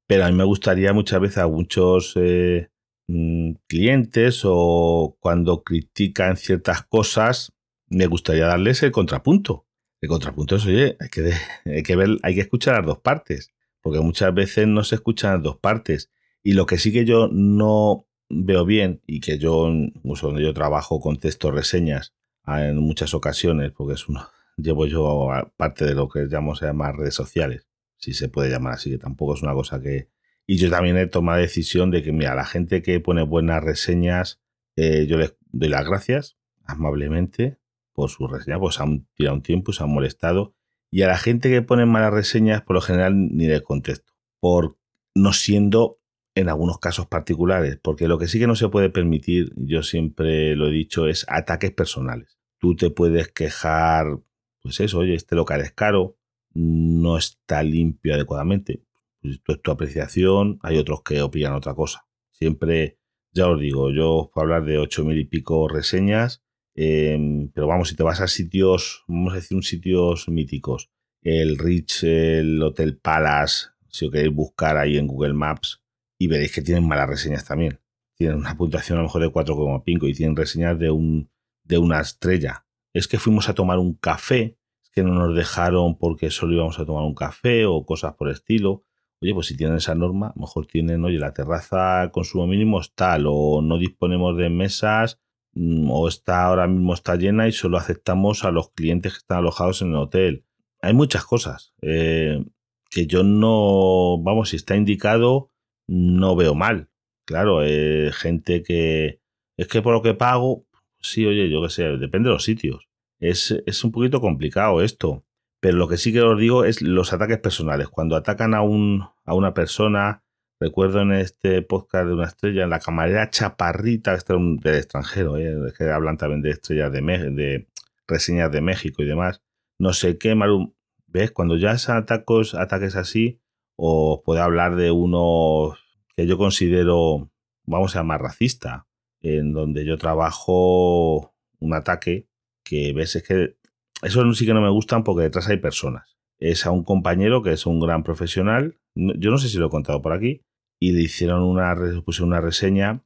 Pero 0.08 0.26
a 0.26 0.32
mí 0.32 0.36
me 0.36 0.44
gustaría 0.44 0.94
muchas 0.94 1.22
veces 1.22 1.38
a 1.40 1.48
muchos 1.48 2.14
eh, 2.16 2.70
mm, 3.08 3.54
clientes 3.68 4.42
o 4.44 5.18
cuando 5.20 5.64
critican 5.64 6.38
ciertas 6.38 6.84
cosas, 6.84 7.54
me 7.88 8.08
gustaría 8.08 8.46
darles 8.46 8.84
el 8.84 8.92
contrapunto. 8.92 9.68
El 10.02 10.10
contrapunto 10.10 10.56
es, 10.56 10.66
oye, 10.66 10.98
hay 11.00 11.10
que, 11.10 11.34
hay 11.66 11.84
que 11.84 11.96
ver, 11.96 12.18
hay 12.24 12.36
que 12.36 12.42
escuchar 12.42 12.76
las 12.76 12.86
dos 12.86 13.00
partes, 13.00 13.52
porque 13.82 14.00
muchas 14.00 14.34
veces 14.34 14.68
no 14.68 14.84
se 14.84 14.96
escuchan 14.96 15.34
las 15.34 15.44
dos 15.44 15.58
partes. 15.58 16.10
Y 16.44 16.54
lo 16.54 16.66
que 16.66 16.78
sí 16.78 16.92
que 16.92 17.06
yo 17.06 17.30
no 17.32 18.08
veo 18.30 18.66
bien 18.66 19.02
y 19.06 19.20
que 19.20 19.38
yo, 19.38 19.72
donde 20.04 20.44
yo 20.44 20.54
trabajo, 20.54 21.00
contesto 21.00 21.52
reseñas 21.52 22.14
en 22.48 22.78
muchas 22.78 23.14
ocasiones, 23.14 23.72
porque 23.72 23.94
es 23.94 24.08
uno, 24.08 24.28
llevo 24.58 24.86
yo 24.86 25.30
parte 25.58 25.86
de 25.86 25.96
lo 25.96 26.08
que 26.10 26.28
llamamos 26.28 26.62
llamar 26.62 26.98
redes 26.98 27.16
sociales, 27.16 27.68
si 27.98 28.14
se 28.14 28.30
puede 28.30 28.50
llamar 28.50 28.74
así, 28.74 28.90
que 28.90 28.98
tampoco 28.98 29.36
es 29.36 29.42
una 29.42 29.54
cosa 29.54 29.82
que... 29.82 30.10
Y 30.48 30.58
yo 30.58 30.70
también 30.72 30.98
he 30.98 31.06
tomado 31.06 31.38
la 31.38 31.44
decisión 31.44 31.92
de 31.92 32.02
que, 32.02 32.12
mira, 32.12 32.34
la 32.34 32.46
gente 32.46 32.82
que 32.82 33.00
pone 33.00 33.22
buenas 33.22 33.64
reseñas, 33.64 34.42
eh, 34.76 35.06
yo 35.08 35.18
les 35.18 35.36
doy 35.52 35.70
las 35.70 35.86
gracias 35.86 36.38
amablemente 36.64 37.60
por 37.94 38.10
su 38.10 38.28
reseña, 38.28 38.60
pues 38.60 38.80
han 38.80 39.06
tirado 39.16 39.36
un 39.36 39.44
tiempo, 39.44 39.74
se 39.74 39.84
han 39.84 39.92
molestado. 39.92 40.56
Y 40.92 41.04
a 41.04 41.08
la 41.08 41.18
gente 41.18 41.50
que 41.50 41.62
pone 41.62 41.86
malas 41.86 42.14
reseñas, 42.14 42.64
por 42.64 42.76
lo 42.76 42.82
general 42.82 43.36
ni 43.36 43.46
le 43.46 43.62
contesto, 43.62 44.14
por 44.40 44.78
no 45.14 45.34
siendo 45.34 45.99
en 46.40 46.50
algunos 46.50 46.80
casos 46.80 47.08
particulares, 47.08 47.78
porque 47.82 48.08
lo 48.08 48.18
que 48.18 48.28
sí 48.28 48.40
que 48.40 48.48
no 48.48 48.56
se 48.56 48.70
puede 48.70 48.90
permitir, 48.90 49.52
yo 49.56 49.84
siempre 49.84 50.56
lo 50.56 50.68
he 50.68 50.72
dicho, 50.72 51.08
es 51.08 51.26
ataques 51.28 51.72
personales. 51.72 52.40
Tú 52.60 52.76
te 52.76 52.90
puedes 52.90 53.30
quejar, 53.30 54.20
pues 54.62 54.80
eso, 54.80 55.00
oye, 55.00 55.16
este 55.16 55.36
local 55.36 55.62
es 55.62 55.72
caro, 55.72 56.18
no 56.54 57.18
está 57.18 57.64
limpio 57.64 58.14
adecuadamente. 58.14 58.84
Pues 59.22 59.42
es 59.46 59.62
tu 59.62 59.72
apreciación, 59.72 60.60
hay 60.62 60.78
otros 60.78 61.04
que 61.04 61.22
opinan 61.22 61.54
otra 61.54 61.74
cosa. 61.74 62.08
Siempre, 62.32 62.98
ya 63.34 63.50
os 63.50 63.60
digo, 63.60 63.92
yo 63.92 64.32
puedo 64.34 64.46
hablar 64.46 64.66
de 64.66 64.78
ocho 64.78 65.04
mil 65.04 65.18
y 65.18 65.26
pico 65.26 65.68
reseñas, 65.68 66.42
em, 66.74 67.50
pero 67.54 67.68
vamos, 67.68 67.90
si 67.90 67.96
te 67.96 68.04
vas 68.04 68.22
a 68.22 68.28
sitios, 68.28 69.04
vamos 69.08 69.34
a 69.34 69.38
decir, 69.38 69.56
un 69.58 69.64
sitios 69.64 70.30
míticos, 70.30 70.90
el 71.22 71.58
Rich, 71.58 72.04
el 72.04 72.64
Hotel 72.64 72.98
Palace, 72.98 73.68
si 73.90 74.06
os 74.06 74.12
queréis 74.12 74.34
buscar 74.34 74.78
ahí 74.78 74.98
en 74.98 75.08
Google 75.08 75.34
Maps, 75.34 75.82
y 76.20 76.28
veréis 76.28 76.52
que 76.54 76.62
tienen 76.62 76.88
malas 76.88 77.10
reseñas 77.10 77.46
también. 77.46 77.80
Tienen 78.16 78.38
una 78.38 78.56
puntuación 78.58 78.98
a 78.98 79.02
lo 79.02 79.08
mejor 79.08 79.22
de 79.22 79.30
4,5 79.30 80.10
y 80.10 80.14
tienen 80.14 80.36
reseñas 80.36 80.78
de, 80.78 80.92
un, 80.92 81.32
de 81.64 81.78
una 81.78 82.02
estrella. 82.02 82.66
Es 82.94 83.08
que 83.08 83.18
fuimos 83.18 83.48
a 83.48 83.56
tomar 83.56 83.80
un 83.80 83.94
café, 83.94 84.58
es 84.84 84.90
que 84.90 85.02
no 85.02 85.14
nos 85.14 85.34
dejaron 85.34 85.98
porque 85.98 86.30
solo 86.30 86.54
íbamos 86.54 86.78
a 86.78 86.86
tomar 86.86 87.06
un 87.06 87.16
café 87.16 87.66
o 87.66 87.86
cosas 87.86 88.16
por 88.16 88.28
el 88.28 88.34
estilo. 88.34 88.84
Oye, 89.22 89.34
pues 89.34 89.48
si 89.48 89.56
tienen 89.56 89.78
esa 89.78 89.96
norma, 89.96 90.34
mejor 90.36 90.66
tienen, 90.68 91.04
oye, 91.06 91.18
la 91.18 91.34
terraza 91.34 92.10
consumo 92.12 92.48
mínimo 92.48 92.82
es 92.82 92.94
tal, 92.94 93.26
o 93.28 93.62
no 93.62 93.78
disponemos 93.78 94.36
de 94.38 94.50
mesas, 94.50 95.22
mm, 95.54 95.90
o 95.90 96.08
está 96.10 96.46
ahora 96.46 96.68
mismo 96.68 96.94
está 96.94 97.16
llena 97.16 97.48
y 97.48 97.54
solo 97.54 97.78
aceptamos 97.78 98.44
a 98.44 98.52
los 98.52 98.72
clientes 98.72 99.14
que 99.14 99.18
están 99.20 99.40
alojados 99.40 99.82
en 99.82 99.90
el 99.90 99.98
hotel. 99.98 100.46
Hay 100.82 100.94
muchas 100.94 101.24
cosas 101.26 101.74
eh, 101.82 102.44
que 102.90 103.08
yo 103.08 103.24
no, 103.24 104.22
vamos, 104.22 104.50
si 104.50 104.58
está 104.58 104.76
indicado, 104.76 105.52
no 105.90 106.36
veo 106.36 106.56
mal. 106.56 106.90
Claro, 107.26 107.64
eh, 107.64 108.12
gente 108.14 108.64
que 108.64 109.22
es 109.58 109.68
que 109.68 109.82
por 109.82 109.94
lo 109.94 110.02
que 110.02 110.14
pago, 110.14 110.66
sí, 111.00 111.26
oye, 111.26 111.50
yo 111.50 111.62
qué 111.64 111.70
sé, 111.70 111.84
depende 111.98 112.30
de 112.30 112.34
los 112.34 112.44
sitios. 112.44 112.88
Es, 113.20 113.52
es, 113.66 113.84
un 113.84 113.92
poquito 113.92 114.22
complicado 114.22 114.82
esto. 114.82 115.26
Pero 115.60 115.78
lo 115.78 115.90
que 115.90 115.98
sí 115.98 116.14
que 116.14 116.22
os 116.22 116.40
digo 116.40 116.64
es 116.64 116.82
los 116.82 117.12
ataques 117.12 117.40
personales. 117.40 117.90
Cuando 117.90 118.16
atacan 118.16 118.54
a, 118.54 118.62
un, 118.62 119.04
a 119.26 119.34
una 119.34 119.54
persona, 119.54 120.24
recuerdo 120.60 121.02
en 121.02 121.12
este 121.12 121.62
podcast 121.62 122.08
de 122.08 122.14
una 122.14 122.28
estrella, 122.28 122.64
en 122.64 122.70
la 122.70 122.80
camarera 122.80 123.30
chaparrita, 123.30 124.14
este 124.14 124.34
del 124.34 124.76
extranjero, 124.76 125.38
¿eh? 125.38 125.74
que 125.78 125.90
hablan 125.90 126.18
también 126.18 126.42
de 126.42 126.52
estrellas 126.52 126.92
de, 126.94 127.02
de 127.02 127.68
reseñas 128.08 128.52
de 128.52 128.62
México 128.62 129.04
y 129.04 129.06
demás. 129.06 129.42
No 129.78 129.92
sé 129.94 130.18
qué, 130.18 130.36
Maru, 130.36 130.76
¿ves? 131.08 131.32
Cuando 131.32 131.58
ya 131.58 131.78
son 131.78 131.98
atacos, 131.98 132.56
ataques 132.56 132.96
así, 132.96 133.42
o 133.82 134.22
puede 134.26 134.42
hablar 134.42 134.76
de 134.76 134.92
uno 134.92 135.74
que 136.18 136.28
yo 136.28 136.38
considero, 136.38 137.32
vamos 137.64 137.96
a 137.96 138.00
llamar 138.00 138.22
racista, 138.22 138.88
en 139.22 139.54
donde 139.54 139.86
yo 139.86 139.98
trabajo 139.98 141.34
un 141.60 141.74
ataque 141.74 142.28
que 142.66 142.92
ves 142.92 143.16
es 143.16 143.24
que 143.24 143.56
eso 144.02 144.34
sí 144.34 144.46
que 144.46 144.54
no 144.54 144.62
me 144.62 144.70
gustan 144.70 145.06
porque 145.06 145.24
detrás 145.24 145.48
hay 145.48 145.58
personas. 145.58 146.18
Es 146.40 146.66
a 146.66 146.72
un 146.72 146.84
compañero 146.84 147.42
que 147.42 147.54
es 147.54 147.66
un 147.66 147.80
gran 147.80 148.04
profesional, 148.04 148.78
yo 148.96 149.32
no 149.32 149.38
sé 149.38 149.48
si 149.48 149.58
lo 149.58 149.68
he 149.68 149.70
contado 149.70 150.02
por 150.02 150.12
aquí, 150.12 150.42
y 150.78 150.92
le 150.92 151.02
hicieron 151.02 151.42
una, 151.44 151.74
pusieron 152.04 152.30
una 152.30 152.42
reseña 152.42 153.06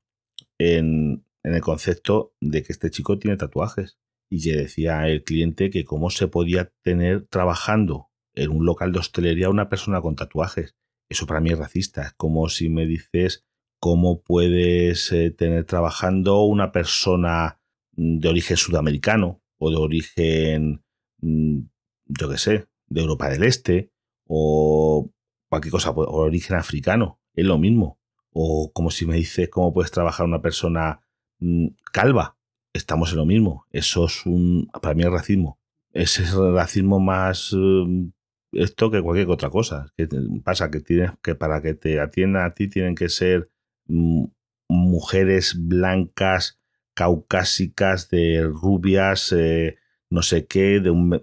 en, 0.58 1.24
en 1.44 1.54
el 1.54 1.62
concepto 1.62 2.34
de 2.42 2.64
que 2.64 2.74
este 2.74 2.90
chico 2.90 3.20
tiene 3.20 3.38
tatuajes. 3.38 4.00
Y 4.28 4.50
le 4.50 4.58
decía 4.58 5.08
el 5.08 5.24
cliente 5.24 5.70
que 5.70 5.86
cómo 5.86 6.10
se 6.10 6.28
podía 6.28 6.72
tener 6.82 7.28
trabajando 7.28 8.10
en 8.36 8.52
un 8.52 8.66
local 8.66 8.92
de 8.92 9.00
hostelería 9.00 9.50
una 9.50 9.70
persona 9.70 10.02
con 10.02 10.16
tatuajes. 10.16 10.76
Eso 11.10 11.28
para 11.28 11.42
mí 11.42 11.52
es 11.52 11.60
racista. 11.60 12.04
Es 12.04 12.14
como 12.14 12.50
si 12.50 12.70
me 12.70 12.86
dices 12.86 13.46
cómo 13.80 14.22
puedes 14.22 15.12
eh, 15.12 15.32
tener 15.32 15.66
trabajando 15.66 16.44
una 16.44 16.72
persona 16.72 17.60
mm, 17.96 18.20
de 18.20 18.30
origen 18.30 18.58
sudamericano 18.58 19.42
o 19.58 19.70
de 19.70 19.78
origen, 19.78 20.84
mm, 21.20 21.60
yo 22.06 22.30
qué 22.30 22.38
sé, 22.38 22.68
de 22.88 23.02
Europa 23.02 23.30
del 23.30 23.44
Este 23.44 23.92
o 24.26 25.12
cualquier 25.50 25.72
cosa, 25.72 25.92
o 25.92 26.18
origen 26.18 26.58
africano. 26.58 27.20
Es 27.34 27.46
lo 27.46 27.58
mismo. 27.58 28.00
O 28.32 28.72
como 28.74 28.90
si 28.90 29.06
me 29.06 29.16
dices 29.16 29.50
cómo 29.50 29.74
puedes 29.74 29.92
trabajar 29.92 30.26
una 30.26 30.42
persona 30.42 31.02
mm, 31.40 31.68
calva. 31.92 32.38
estamos 32.74 33.12
en 33.12 33.18
lo 33.18 33.26
mismo. 33.26 33.66
Eso 33.70 34.06
es 34.06 34.26
un, 34.26 34.68
para 34.82 34.96
mí 34.96 35.04
es 35.04 35.12
racismo. 35.12 35.60
Ese 35.92 36.24
es 36.24 36.34
el 36.34 36.54
racismo 36.54 37.00
más 37.00 37.54
eh, 37.54 38.12
esto 38.54 38.92
que 38.92 39.02
cualquier 39.02 39.30
otra 39.30 39.50
cosa. 39.50 39.92
¿Qué 39.98 40.08
pasa? 40.44 40.72
Que, 40.72 40.80
tienes, 40.80 41.12
que 41.22 41.36
para 41.36 41.62
que 41.62 41.74
te 41.74 42.00
atiendan 42.00 42.46
a 42.46 42.54
ti 42.54 42.68
tienen 42.68 42.96
que 42.96 43.10
ser 43.10 43.50
mm, 43.88 44.26
mujeres 44.68 45.56
blancas, 45.60 46.60
caucásicas, 46.94 48.10
de 48.10 48.44
rubias, 48.44 49.32
eh, 49.32 49.78
no 50.10 50.22
sé 50.22 50.46
qué, 50.46 50.80
de 50.80 50.90
un... 50.90 51.22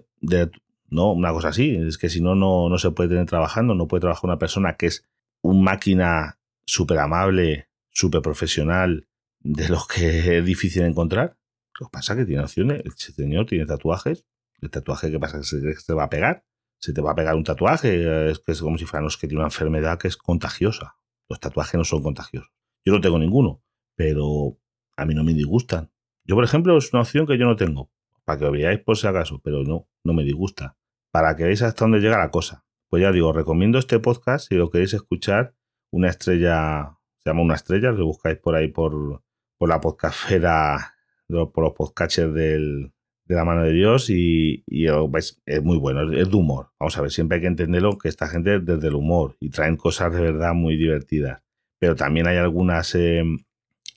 No, 0.89 1.13
una 1.13 1.31
cosa 1.31 1.49
así. 1.49 1.75
Es 1.75 1.97
que 1.97 2.09
si 2.09 2.21
no, 2.21 2.35
no 2.35 2.77
se 2.77 2.91
puede 2.91 3.09
tener 3.09 3.25
trabajando, 3.25 3.73
no 3.75 3.87
puede 3.87 4.01
trabajar 4.01 4.25
una 4.25 4.39
persona 4.39 4.75
que 4.75 4.87
es 4.87 5.07
un 5.41 5.63
máquina 5.63 6.37
súper 6.65 6.99
amable, 6.99 7.69
súper 7.89 8.21
profesional, 8.21 9.07
de 9.39 9.69
los 9.69 9.87
que 9.87 10.37
es 10.37 10.45
difícil 10.45 10.83
encontrar. 10.83 11.37
¿Qué 11.77 11.85
pasa? 11.91 12.15
Que 12.15 12.25
tiene 12.25 12.43
opciones. 12.43 12.81
El 12.83 12.91
señor 12.91 13.45
tiene 13.45 13.65
tatuajes. 13.65 14.25
¿El 14.61 14.69
tatuaje 14.69 15.09
qué 15.09 15.19
pasa? 15.19 15.39
¿Que 15.39 15.73
se 15.75 15.93
va 15.93 16.03
a 16.03 16.09
pegar? 16.09 16.43
Se 16.81 16.93
te 16.93 17.01
va 17.01 17.11
a 17.11 17.15
pegar 17.15 17.35
un 17.35 17.43
tatuaje. 17.43 18.29
Es 18.31 18.39
que 18.39 18.51
es 18.51 18.61
como 18.61 18.77
si 18.77 18.85
fueran 18.85 19.03
los 19.03 19.17
que 19.17 19.27
tienen 19.27 19.39
una 19.39 19.47
enfermedad 19.47 19.99
que 19.99 20.07
es 20.07 20.17
contagiosa. 20.17 20.95
Los 21.29 21.39
tatuajes 21.39 21.75
no 21.75 21.83
son 21.83 22.01
contagiosos. 22.01 22.51
Yo 22.83 22.93
no 22.93 23.01
tengo 23.01 23.19
ninguno, 23.19 23.61
pero 23.95 24.57
a 24.97 25.05
mí 25.05 25.13
no 25.13 25.23
me 25.23 25.33
disgustan. 25.33 25.91
Yo, 26.25 26.35
por 26.35 26.43
ejemplo, 26.43 26.75
es 26.77 26.91
una 26.91 27.03
opción 27.03 27.27
que 27.27 27.37
yo 27.37 27.45
no 27.45 27.55
tengo. 27.55 27.91
Para 28.25 28.39
que 28.39 28.45
lo 28.45 28.51
veáis 28.51 28.79
por 28.79 28.97
si 28.97 29.07
acaso, 29.07 29.39
pero 29.43 29.63
no, 29.63 29.87
no 30.03 30.13
me 30.13 30.23
disgusta. 30.23 30.75
Para 31.11 31.35
que 31.35 31.43
veáis 31.43 31.61
hasta 31.61 31.85
dónde 31.85 31.99
llega 31.99 32.17
la 32.17 32.31
cosa. 32.31 32.65
Pues 32.89 33.01
ya 33.03 33.11
digo, 33.11 33.31
recomiendo 33.31 33.77
este 33.77 33.99
podcast 33.99 34.49
si 34.49 34.55
lo 34.55 34.69
queréis 34.69 34.93
escuchar. 34.93 35.53
Una 35.91 36.09
estrella, 36.09 36.97
se 37.19 37.29
llama 37.29 37.41
Una 37.41 37.55
estrella, 37.55 37.91
lo 37.91 38.05
buscáis 38.05 38.37
por 38.37 38.55
ahí 38.55 38.69
por, 38.69 39.23
por 39.57 39.69
la 39.69 39.79
podcastfera, 39.79 40.95
por 41.27 41.63
los 41.63 41.73
podcatchers 41.73 42.33
del, 42.33 42.91
de 43.25 43.35
la 43.35 43.45
mano 43.45 43.63
de 43.63 43.71
Dios 43.71 44.09
y, 44.09 44.63
es 44.67 45.63
muy 45.63 45.77
bueno, 45.77 46.11
es 46.11 46.29
de 46.29 46.35
humor. 46.35 46.71
Vamos 46.79 46.97
a 46.97 47.01
ver, 47.01 47.11
siempre 47.11 47.35
hay 47.35 47.41
que 47.41 47.47
entenderlo 47.47 47.97
que 47.97 48.09
esta 48.09 48.27
gente 48.27 48.55
es 48.55 48.65
desde 48.65 48.87
el 48.87 48.95
humor 48.95 49.37
y 49.39 49.49
traen 49.49 49.77
cosas 49.77 50.13
de 50.13 50.21
verdad 50.21 50.53
muy 50.53 50.75
divertidas. 50.75 51.41
Pero 51.79 51.95
también 51.95 52.27
hay 52.27 52.37
algunas 52.37 52.93
em, 52.95 53.39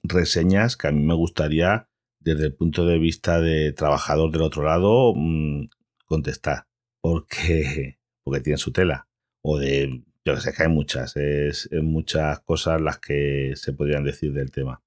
reseñas 0.03 0.77
que 0.77 0.89
a 0.89 0.93
mí 0.93 1.03
me 1.03 1.15
gustaría, 1.15 1.89
desde 2.21 2.47
el 2.47 2.55
punto 2.55 2.87
de 2.87 2.99
vista 2.99 3.41
de 3.41 3.73
trabajador 3.73 4.31
del 4.31 4.43
otro 4.43 4.63
lado, 4.63 5.13
mm, 5.15 5.69
contestar. 6.07 6.67
Porque, 7.01 7.99
porque 8.25 8.41
tienen 8.41 8.59
su 8.59 8.73
tela. 8.73 9.09
O 9.43 9.59
de, 9.59 10.03
yo 10.25 10.35
que 10.35 10.41
sé, 10.41 10.55
que 10.55 10.63
hay 10.63 10.69
muchas, 10.71 11.17
es, 11.17 11.69
es 11.71 11.83
muchas 11.83 12.41
cosas 12.41 12.81
las 12.81 12.99
que 12.99 13.53
se 13.57 13.73
podrían 13.73 14.05
decir 14.05 14.33
del 14.33 14.51
tema. 14.51 14.83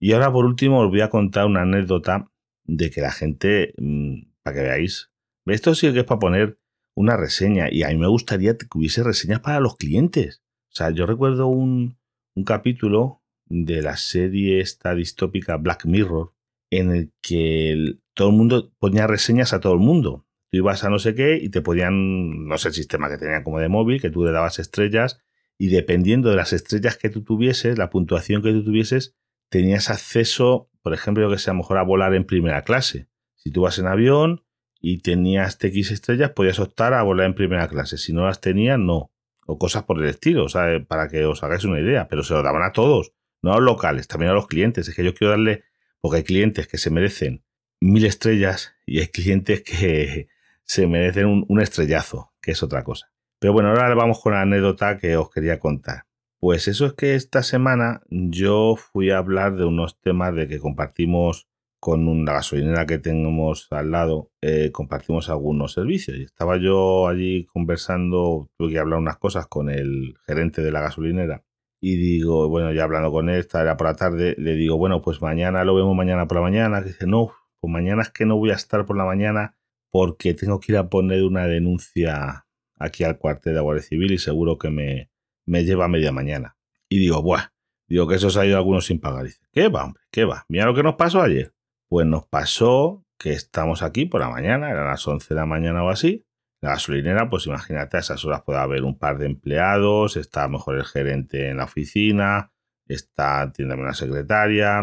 Y 0.00 0.12
ahora, 0.12 0.32
por 0.32 0.44
último, 0.44 0.80
os 0.80 0.90
voy 0.90 1.00
a 1.02 1.10
contar 1.10 1.46
una 1.46 1.62
anécdota 1.62 2.31
de 2.64 2.90
que 2.90 3.00
la 3.00 3.12
gente, 3.12 3.74
mm, 3.78 4.32
para 4.42 4.56
que 4.56 4.62
veáis, 4.62 5.10
esto 5.46 5.74
sí 5.74 5.92
que 5.92 6.00
es 6.00 6.04
para 6.04 6.20
poner 6.20 6.58
una 6.94 7.16
reseña 7.16 7.68
y 7.70 7.82
a 7.82 7.88
mí 7.88 7.96
me 7.96 8.06
gustaría 8.06 8.56
que 8.56 8.66
hubiese 8.74 9.02
reseñas 9.02 9.40
para 9.40 9.60
los 9.60 9.76
clientes. 9.76 10.42
O 10.70 10.74
sea, 10.74 10.90
yo 10.90 11.06
recuerdo 11.06 11.48
un, 11.48 11.98
un 12.34 12.44
capítulo 12.44 13.22
de 13.46 13.82
la 13.82 13.96
serie 13.96 14.60
esta 14.60 14.94
distópica 14.94 15.56
Black 15.56 15.84
Mirror 15.84 16.32
en 16.70 16.90
el 16.90 17.12
que 17.20 17.98
todo 18.14 18.30
el 18.30 18.36
mundo 18.36 18.72
ponía 18.78 19.06
reseñas 19.06 19.52
a 19.52 19.60
todo 19.60 19.74
el 19.74 19.80
mundo. 19.80 20.26
Tú 20.50 20.58
ibas 20.58 20.84
a 20.84 20.90
no 20.90 20.98
sé 20.98 21.14
qué 21.14 21.38
y 21.42 21.48
te 21.48 21.60
podían, 21.60 22.46
no 22.46 22.58
sé 22.58 22.68
el 22.68 22.74
sistema 22.74 23.08
que 23.08 23.18
tenían 23.18 23.42
como 23.42 23.58
de 23.58 23.68
móvil, 23.68 24.00
que 24.00 24.10
tú 24.10 24.24
le 24.24 24.32
dabas 24.32 24.58
estrellas 24.58 25.20
y 25.58 25.68
dependiendo 25.68 26.30
de 26.30 26.36
las 26.36 26.52
estrellas 26.52 26.96
que 26.96 27.10
tú 27.10 27.22
tuvieses, 27.22 27.78
la 27.78 27.90
puntuación 27.90 28.42
que 28.42 28.52
tú 28.52 28.64
tuvieses, 28.64 29.14
tenías 29.52 29.90
acceso 29.90 30.72
por 30.82 30.94
ejemplo, 30.94 31.30
que 31.30 31.38
sea 31.38 31.54
mejor 31.54 31.78
a 31.78 31.82
volar 31.82 32.14
en 32.14 32.24
primera 32.24 32.62
clase. 32.62 33.08
Si 33.36 33.50
tú 33.50 33.62
vas 33.62 33.78
en 33.78 33.86
avión 33.86 34.44
y 34.80 34.98
tenías 34.98 35.58
TX 35.58 35.92
estrellas, 35.92 36.30
podías 36.30 36.58
optar 36.58 36.92
a 36.92 37.02
volar 37.02 37.26
en 37.26 37.34
primera 37.34 37.68
clase. 37.68 37.98
Si 37.98 38.12
no 38.12 38.26
las 38.26 38.40
tenías, 38.40 38.78
no. 38.78 39.12
O 39.46 39.58
cosas 39.58 39.84
por 39.84 40.02
el 40.02 40.08
estilo, 40.08 40.48
sea, 40.48 40.84
para 40.86 41.08
que 41.08 41.24
os 41.24 41.42
hagáis 41.42 41.64
una 41.64 41.80
idea. 41.80 42.08
Pero 42.08 42.24
se 42.24 42.34
lo 42.34 42.42
daban 42.42 42.62
a 42.62 42.72
todos, 42.72 43.12
no 43.42 43.52
a 43.52 43.56
los 43.56 43.64
locales, 43.64 44.08
también 44.08 44.32
a 44.32 44.34
los 44.34 44.48
clientes. 44.48 44.88
Es 44.88 44.94
que 44.94 45.04
yo 45.04 45.14
quiero 45.14 45.30
darle, 45.30 45.64
porque 46.00 46.18
hay 46.18 46.24
clientes 46.24 46.66
que 46.66 46.78
se 46.78 46.90
merecen 46.90 47.44
mil 47.80 48.04
estrellas 48.04 48.74
y 48.86 49.00
hay 49.00 49.08
clientes 49.08 49.62
que 49.62 50.28
se 50.64 50.86
merecen 50.88 51.26
un, 51.26 51.44
un 51.48 51.60
estrellazo, 51.60 52.32
que 52.40 52.52
es 52.52 52.62
otra 52.62 52.82
cosa. 52.82 53.12
Pero 53.38 53.52
bueno, 53.52 53.70
ahora 53.70 53.92
vamos 53.94 54.20
con 54.20 54.34
la 54.34 54.42
anécdota 54.42 54.98
que 54.98 55.16
os 55.16 55.30
quería 55.30 55.58
contar. 55.58 56.06
Pues 56.42 56.66
eso 56.66 56.86
es 56.86 56.94
que 56.94 57.14
esta 57.14 57.44
semana 57.44 58.02
yo 58.10 58.74
fui 58.74 59.10
a 59.10 59.18
hablar 59.18 59.54
de 59.54 59.64
unos 59.64 60.00
temas 60.00 60.34
de 60.34 60.48
que 60.48 60.58
compartimos 60.58 61.46
con 61.78 62.08
una 62.08 62.32
gasolinera 62.32 62.84
que 62.84 62.98
tenemos 62.98 63.68
al 63.70 63.92
lado, 63.92 64.32
eh, 64.40 64.72
compartimos 64.72 65.28
algunos 65.28 65.72
servicios. 65.74 66.16
Y 66.18 66.24
estaba 66.24 66.56
yo 66.56 67.06
allí 67.06 67.46
conversando, 67.46 68.50
tuve 68.58 68.72
que 68.72 68.80
hablar 68.80 68.98
unas 68.98 69.18
cosas 69.18 69.46
con 69.46 69.70
el 69.70 70.16
gerente 70.26 70.62
de 70.62 70.72
la 70.72 70.80
gasolinera. 70.80 71.44
Y 71.80 71.94
digo, 71.94 72.48
bueno, 72.48 72.72
ya 72.72 72.84
hablando 72.84 73.12
con 73.12 73.28
él, 73.28 73.38
esta 73.38 73.62
era 73.62 73.76
por 73.76 73.86
la 73.86 73.94
tarde, 73.94 74.34
le 74.36 74.56
digo, 74.56 74.76
bueno, 74.76 75.00
pues 75.00 75.22
mañana 75.22 75.62
lo 75.62 75.76
vemos 75.76 75.94
mañana 75.94 76.26
por 76.26 76.38
la 76.38 76.42
mañana. 76.42 76.80
dice, 76.80 77.06
no, 77.06 77.30
pues 77.60 77.72
mañana 77.72 78.02
es 78.02 78.10
que 78.10 78.26
no 78.26 78.36
voy 78.36 78.50
a 78.50 78.54
estar 78.54 78.84
por 78.84 78.96
la 78.96 79.04
mañana 79.04 79.56
porque 79.92 80.34
tengo 80.34 80.58
que 80.58 80.72
ir 80.72 80.78
a 80.78 80.88
poner 80.88 81.22
una 81.22 81.46
denuncia 81.46 82.46
aquí 82.80 83.04
al 83.04 83.18
cuartel 83.18 83.54
de 83.54 83.60
Guardia 83.60 83.84
Civil 83.84 84.10
y 84.10 84.18
seguro 84.18 84.58
que 84.58 84.70
me, 84.70 85.11
me 85.46 85.64
lleva 85.64 85.88
media 85.88 86.12
mañana. 86.12 86.56
Y 86.88 86.98
digo, 86.98 87.22
buah, 87.22 87.52
digo 87.86 88.06
que 88.06 88.16
eso 88.16 88.30
se 88.30 88.40
ha 88.40 88.46
ido 88.46 88.56
algunos 88.56 88.86
sin 88.86 89.00
pagar. 89.00 89.24
Dice, 89.24 89.44
¿qué 89.52 89.68
va, 89.68 89.84
hombre? 89.84 90.02
¿Qué 90.10 90.24
va? 90.24 90.44
Mira 90.48 90.66
lo 90.66 90.74
que 90.74 90.82
nos 90.82 90.94
pasó 90.94 91.22
ayer. 91.22 91.52
Pues 91.88 92.06
nos 92.06 92.26
pasó 92.26 93.04
que 93.18 93.32
estamos 93.32 93.82
aquí 93.82 94.06
por 94.06 94.20
la 94.20 94.28
mañana, 94.28 94.70
eran 94.70 94.86
las 94.86 95.06
11 95.06 95.28
de 95.28 95.40
la 95.40 95.46
mañana 95.46 95.84
o 95.84 95.90
así. 95.90 96.24
La 96.60 96.70
gasolinera, 96.70 97.28
pues 97.28 97.46
imagínate, 97.46 97.96
a 97.96 98.00
esas 98.00 98.24
horas 98.24 98.42
puede 98.42 98.60
haber 98.60 98.84
un 98.84 98.98
par 98.98 99.18
de 99.18 99.26
empleados, 99.26 100.16
está 100.16 100.48
mejor 100.48 100.76
el 100.76 100.84
gerente 100.84 101.48
en 101.48 101.56
la 101.56 101.64
oficina, 101.64 102.52
está, 102.86 103.50
tiene 103.52 103.74
una 103.74 103.94
secretaria, 103.94 104.80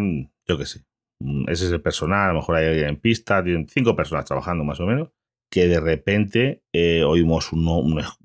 yo 0.47 0.57
qué 0.57 0.65
sé. 0.65 0.85
Mm, 1.19 1.49
ese 1.49 1.65
es 1.65 1.71
el 1.71 1.81
personal, 1.81 2.29
a 2.29 2.33
lo 2.33 2.39
mejor 2.39 2.55
hay 2.55 2.67
alguien 2.67 2.89
en 2.89 2.99
pista, 2.99 3.43
tienen 3.43 3.67
cinco 3.67 3.95
personas 3.95 4.25
trabajando 4.25 4.63
más 4.63 4.79
o 4.79 4.85
menos, 4.85 5.09
que 5.49 5.67
de 5.67 5.79
repente 5.79 6.63
eh, 6.73 7.03
oímos 7.03 7.51
unos 7.53 8.17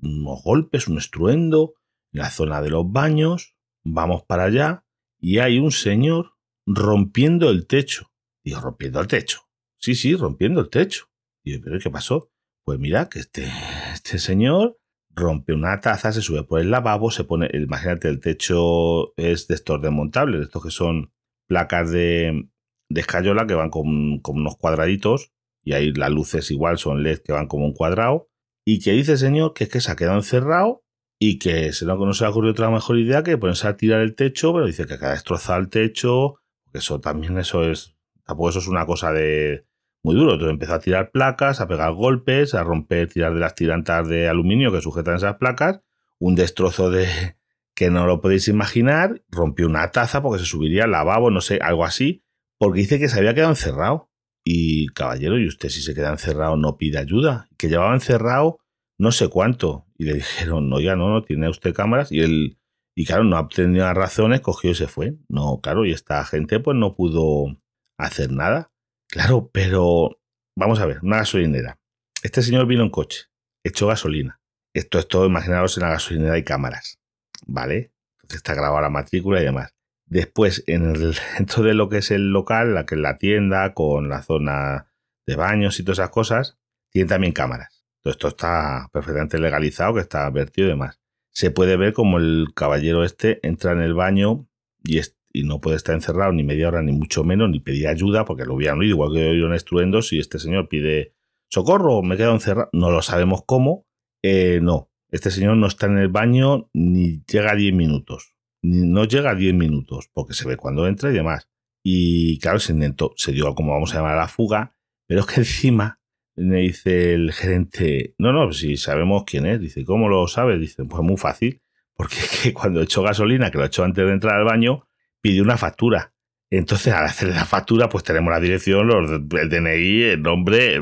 golpes, 0.43 0.87
un 0.87 0.97
estruendo, 0.97 1.75
la 2.15 2.29
zona 2.29 2.61
de 2.61 2.69
los 2.69 2.91
baños, 2.91 3.55
vamos 3.83 4.23
para 4.23 4.45
allá 4.45 4.85
y 5.19 5.39
hay 5.39 5.59
un 5.59 5.71
señor 5.71 6.35
rompiendo 6.65 7.49
el 7.49 7.67
techo. 7.67 8.11
Digo, 8.43 8.61
rompiendo 8.61 9.01
el 9.01 9.07
techo. 9.07 9.41
Sí, 9.77 9.95
sí, 9.95 10.15
rompiendo 10.15 10.61
el 10.61 10.69
techo. 10.69 11.07
Digo, 11.43 11.61
¿pero 11.63 11.79
qué 11.79 11.89
pasó? 11.89 12.31
Pues 12.63 12.79
mira 12.79 13.09
que 13.09 13.19
este, 13.19 13.51
este 13.93 14.17
señor 14.17 14.79
rompe 15.11 15.53
una 15.53 15.79
taza, 15.79 16.11
se 16.11 16.21
sube 16.21 16.43
por 16.43 16.59
el 16.59 16.71
lavabo, 16.71 17.11
se 17.11 17.23
pone, 17.23 17.49
imagínate, 17.53 18.09
el 18.09 18.19
techo 18.19 19.13
es 19.17 19.47
de 19.47 19.55
estos 19.55 19.81
desmontables, 19.81 20.39
de 20.39 20.45
estos 20.45 20.63
que 20.63 20.71
son 20.71 21.13
placas 21.47 21.91
de, 21.91 22.49
de 22.89 23.01
escayola 23.01 23.45
que 23.45 23.53
van 23.53 23.69
con, 23.69 24.19
con, 24.19 24.37
unos 24.37 24.57
cuadraditos 24.57 25.31
y 25.63 25.73
ahí 25.73 25.93
las 25.93 26.11
luces 26.11 26.49
igual 26.51 26.77
son 26.77 27.03
LED 27.03 27.19
que 27.19 27.33
van 27.33 27.47
como 27.47 27.65
un 27.65 27.73
cuadrado. 27.73 28.29
Y 28.67 28.79
que 28.79 28.93
dice 28.93 29.13
el 29.13 29.17
señor 29.19 29.53
que 29.53 29.65
es 29.65 29.69
que 29.69 29.81
se 29.81 29.91
ha 29.91 29.95
quedado 29.95 30.17
encerrado 30.17 30.84
y 31.19 31.39
que 31.39 31.73
se 31.73 31.85
no, 31.85 31.95
no 31.95 32.13
se 32.13 32.25
ha 32.25 32.29
ocurrido 32.29 32.51
otra 32.51 32.69
mejor 32.69 32.97
idea 32.97 33.23
que 33.23 33.37
ponerse 33.37 33.67
a 33.67 33.77
tirar 33.77 34.01
el 34.01 34.15
techo, 34.15 34.53
pero 34.53 34.65
dice 34.65 34.85
que 34.85 34.93
ha 34.93 35.11
destrozado 35.11 35.59
el 35.59 35.69
techo, 35.69 36.35
eso 36.73 36.99
también 36.99 37.37
eso 37.37 37.63
es, 37.63 37.95
tampoco 38.25 38.49
eso 38.49 38.59
es 38.59 38.67
una 38.67 38.85
cosa 38.85 39.11
de 39.11 39.65
muy 40.03 40.15
duro. 40.15 40.33
Entonces 40.33 40.53
empezó 40.53 40.73
a 40.75 40.79
tirar 40.79 41.11
placas, 41.11 41.61
a 41.61 41.67
pegar 41.67 41.93
golpes, 41.93 42.53
a 42.53 42.63
romper, 42.63 43.09
tirar 43.09 43.33
de 43.33 43.39
las 43.39 43.55
tirantas 43.55 44.07
de 44.07 44.27
aluminio 44.27 44.71
que 44.71 44.81
sujetan 44.81 45.15
esas 45.15 45.37
placas, 45.37 45.81
un 46.19 46.35
destrozo 46.35 46.91
de 46.91 47.07
que 47.75 47.89
no 47.89 48.05
lo 48.05 48.21
podéis 48.21 48.47
imaginar, 48.47 49.21
rompió 49.29 49.67
una 49.67 49.91
taza 49.91 50.21
porque 50.21 50.39
se 50.39 50.45
subiría 50.45 50.85
al 50.85 50.91
lavabo, 50.91 51.31
no 51.31 51.41
sé, 51.41 51.59
algo 51.61 51.83
así, 51.83 52.23
porque 52.57 52.81
dice 52.81 52.99
que 52.99 53.09
se 53.09 53.17
había 53.17 53.33
quedado 53.33 53.51
encerrado. 53.51 54.09
Y 54.47 54.87
caballero, 54.89 55.39
y 55.39 55.47
usted 55.47 55.69
si 55.69 55.81
se 55.81 55.95
queda 55.95 56.11
encerrado 56.11 56.55
no 56.55 56.77
pide 56.77 56.99
ayuda, 56.99 57.49
que 57.57 57.67
llevaba 57.67 57.95
encerrado 57.95 58.59
no 58.97 59.11
sé 59.11 59.29
cuánto. 59.29 59.85
Y 59.97 60.05
le 60.05 60.15
dijeron, 60.15 60.69
no, 60.69 60.79
ya 60.79 60.95
no, 60.95 61.09
no 61.09 61.23
tiene 61.23 61.49
usted 61.49 61.73
cámaras. 61.73 62.11
Y 62.11 62.21
él, 62.21 62.57
y 62.95 63.05
claro, 63.05 63.23
no 63.23 63.39
obtenía 63.39 63.93
razones, 63.93 64.41
cogió 64.41 64.71
y 64.71 64.75
se 64.75 64.87
fue. 64.87 65.15
No, 65.29 65.59
claro, 65.61 65.85
y 65.85 65.91
esta 65.91 66.23
gente 66.25 66.59
pues 66.59 66.77
no 66.77 66.95
pudo 66.95 67.57
hacer 67.97 68.31
nada. 68.31 68.71
Claro, 69.09 69.49
pero 69.53 70.19
vamos 70.57 70.79
a 70.79 70.85
ver, 70.85 70.99
una 71.03 71.17
gasolinera. 71.17 71.79
Este 72.23 72.41
señor 72.41 72.65
vino 72.65 72.83
en 72.83 72.89
coche, 72.89 73.25
echó 73.63 73.87
gasolina. 73.87 74.41
Esto 74.73 74.99
es 74.99 75.07
todo, 75.07 75.25
imaginaros 75.25 75.77
en 75.77 75.83
la 75.83 75.89
gasolinera 75.89 76.33
hay 76.33 76.43
cámaras, 76.43 76.99
¿vale? 77.45 77.93
Entonces 78.21 78.37
está 78.37 78.55
grabada 78.55 78.81
la 78.81 78.89
matrícula 78.89 79.41
y 79.41 79.45
demás. 79.45 79.73
Después, 80.07 80.63
en 80.67 80.89
el, 80.89 81.15
dentro 81.37 81.63
de 81.63 81.73
lo 81.73 81.89
que 81.89 81.97
es 81.97 82.11
el 82.11 82.31
local, 82.31 82.73
la 82.73 82.85
que 82.85 82.95
es 82.95 83.01
la 83.01 83.17
tienda, 83.17 83.73
con 83.73 84.09
la 84.09 84.21
zona 84.23 84.91
de 85.27 85.35
baños 85.35 85.79
y 85.79 85.83
todas 85.83 85.99
esas 85.99 86.11
cosas, 86.11 86.57
tiene 86.91 87.09
también 87.09 87.33
cámaras. 87.33 87.74
Esto 88.09 88.27
está 88.27 88.89
perfectamente 88.93 89.39
legalizado, 89.39 89.95
que 89.95 90.01
está 90.01 90.25
advertido 90.25 90.67
y 90.67 90.71
demás. 90.71 90.99
Se 91.31 91.51
puede 91.51 91.75
ver 91.75 91.93
como 91.93 92.17
el 92.17 92.47
caballero 92.55 93.03
este 93.03 93.45
entra 93.45 93.71
en 93.71 93.81
el 93.81 93.93
baño 93.93 94.47
y, 94.83 94.99
y 95.33 95.43
no 95.43 95.59
puede 95.59 95.77
estar 95.77 95.95
encerrado 95.95 96.31
ni 96.31 96.43
media 96.43 96.67
hora, 96.67 96.81
ni 96.81 96.91
mucho 96.91 97.23
menos, 97.23 97.49
ni 97.49 97.59
pedir 97.59 97.87
ayuda, 97.87 98.25
porque 98.25 98.45
lo 98.45 98.55
hubieran 98.55 98.79
oído, 98.79 98.95
igual 98.95 99.13
que 99.13 99.27
oído 99.27 99.47
en 99.47 99.53
estruendo, 99.53 100.01
si 100.01 100.19
este 100.19 100.39
señor 100.39 100.69
pide 100.69 101.13
socorro, 101.49 102.03
me 102.03 102.15
quedo 102.15 102.31
encerrado, 102.31 102.69
no 102.73 102.91
lo 102.91 103.01
sabemos 103.01 103.43
cómo, 103.45 103.85
eh, 104.23 104.59
no, 104.61 104.91
este 105.09 105.31
señor 105.31 105.57
no 105.57 105.67
está 105.67 105.87
en 105.87 105.97
el 105.97 106.09
baño 106.09 106.69
ni 106.73 107.23
llega 107.25 107.51
a 107.51 107.55
10 107.55 107.73
minutos, 107.73 108.35
ni, 108.61 108.87
no 108.87 109.05
llega 109.05 109.31
a 109.31 109.35
10 109.35 109.53
minutos, 109.55 110.09
porque 110.13 110.33
se 110.33 110.47
ve 110.47 110.57
cuando 110.57 110.87
entra 110.87 111.09
y 111.09 111.13
demás. 111.13 111.49
Y 111.83 112.39
claro, 112.39 112.59
se 112.59 112.73
se 113.17 113.31
dio 113.31 113.53
como 113.53 113.73
vamos 113.73 113.93
a 113.93 113.97
llamar 113.97 114.17
la 114.17 114.27
fuga, 114.27 114.75
pero 115.07 115.21
es 115.21 115.25
que 115.27 115.35
encima 115.41 115.99
me 116.35 116.61
dice 116.61 117.13
el 117.13 117.31
gerente, 117.31 118.15
no, 118.17 118.33
no, 118.33 118.51
si 118.51 118.77
sabemos 118.77 119.23
quién 119.25 119.45
es, 119.45 119.59
dice, 119.59 119.85
¿cómo 119.85 120.09
lo 120.09 120.27
sabes? 120.27 120.59
Dice, 120.59 120.83
pues 120.85 121.01
muy 121.01 121.17
fácil, 121.17 121.61
porque 121.95 122.17
que 122.43 122.53
cuando 122.53 122.81
echó 122.81 123.03
gasolina, 123.03 123.51
que 123.51 123.57
lo 123.57 123.65
echó 123.65 123.83
antes 123.83 124.05
de 124.05 124.11
entrar 124.11 124.37
al 124.37 124.45
baño, 124.45 124.87
pidió 125.21 125.43
una 125.43 125.57
factura. 125.57 126.13
Entonces, 126.49 126.93
al 126.93 127.05
hacer 127.05 127.29
la 127.29 127.45
factura, 127.45 127.89
pues 127.89 128.03
tenemos 128.03 128.31
la 128.31 128.39
dirección, 128.39 128.89
el 128.91 129.49
DNI, 129.49 130.03
el 130.03 130.21
nombre, 130.21 130.81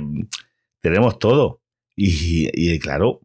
tenemos 0.82 1.20
todo. 1.20 1.62
Y, 1.96 2.50
y 2.54 2.80
claro, 2.80 3.22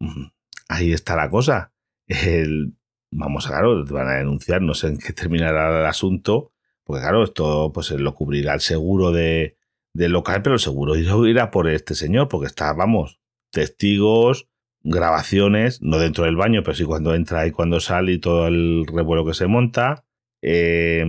ahí 0.67 0.93
está 0.93 1.15
la 1.15 1.29
cosa. 1.29 1.73
El, 2.07 2.73
vamos 3.11 3.47
a, 3.47 3.49
claro, 3.49 3.83
te 3.83 3.93
van 3.93 4.07
a 4.07 4.17
denunciar, 4.17 4.61
no 4.61 4.73
sé 4.73 4.87
en 4.87 4.97
qué 4.97 5.13
terminará 5.13 5.81
el 5.81 5.85
asunto, 5.85 6.53
porque 6.83 7.01
claro, 7.01 7.23
esto 7.23 7.71
pues 7.73 7.91
lo 7.91 8.15
cubrirá 8.15 8.53
el 8.53 8.61
seguro 8.61 9.11
de, 9.11 9.57
del 9.93 10.11
local, 10.11 10.41
pero 10.41 10.57
seguro 10.57 10.95
irá 10.95 11.51
por 11.51 11.69
este 11.69 11.95
señor, 11.95 12.27
porque 12.27 12.47
está, 12.47 12.73
vamos, 12.73 13.19
testigos, 13.51 14.47
grabaciones, 14.81 15.81
no 15.81 15.97
dentro 15.97 16.25
del 16.25 16.35
baño, 16.35 16.63
pero 16.63 16.75
sí 16.75 16.85
cuando 16.85 17.13
entra 17.15 17.45
y 17.47 17.51
cuando 17.51 17.79
sale 17.79 18.13
y 18.13 18.19
todo 18.19 18.47
el 18.47 18.85
revuelo 18.87 19.25
que 19.25 19.33
se 19.33 19.47
monta. 19.47 20.05
Eh, 20.41 21.05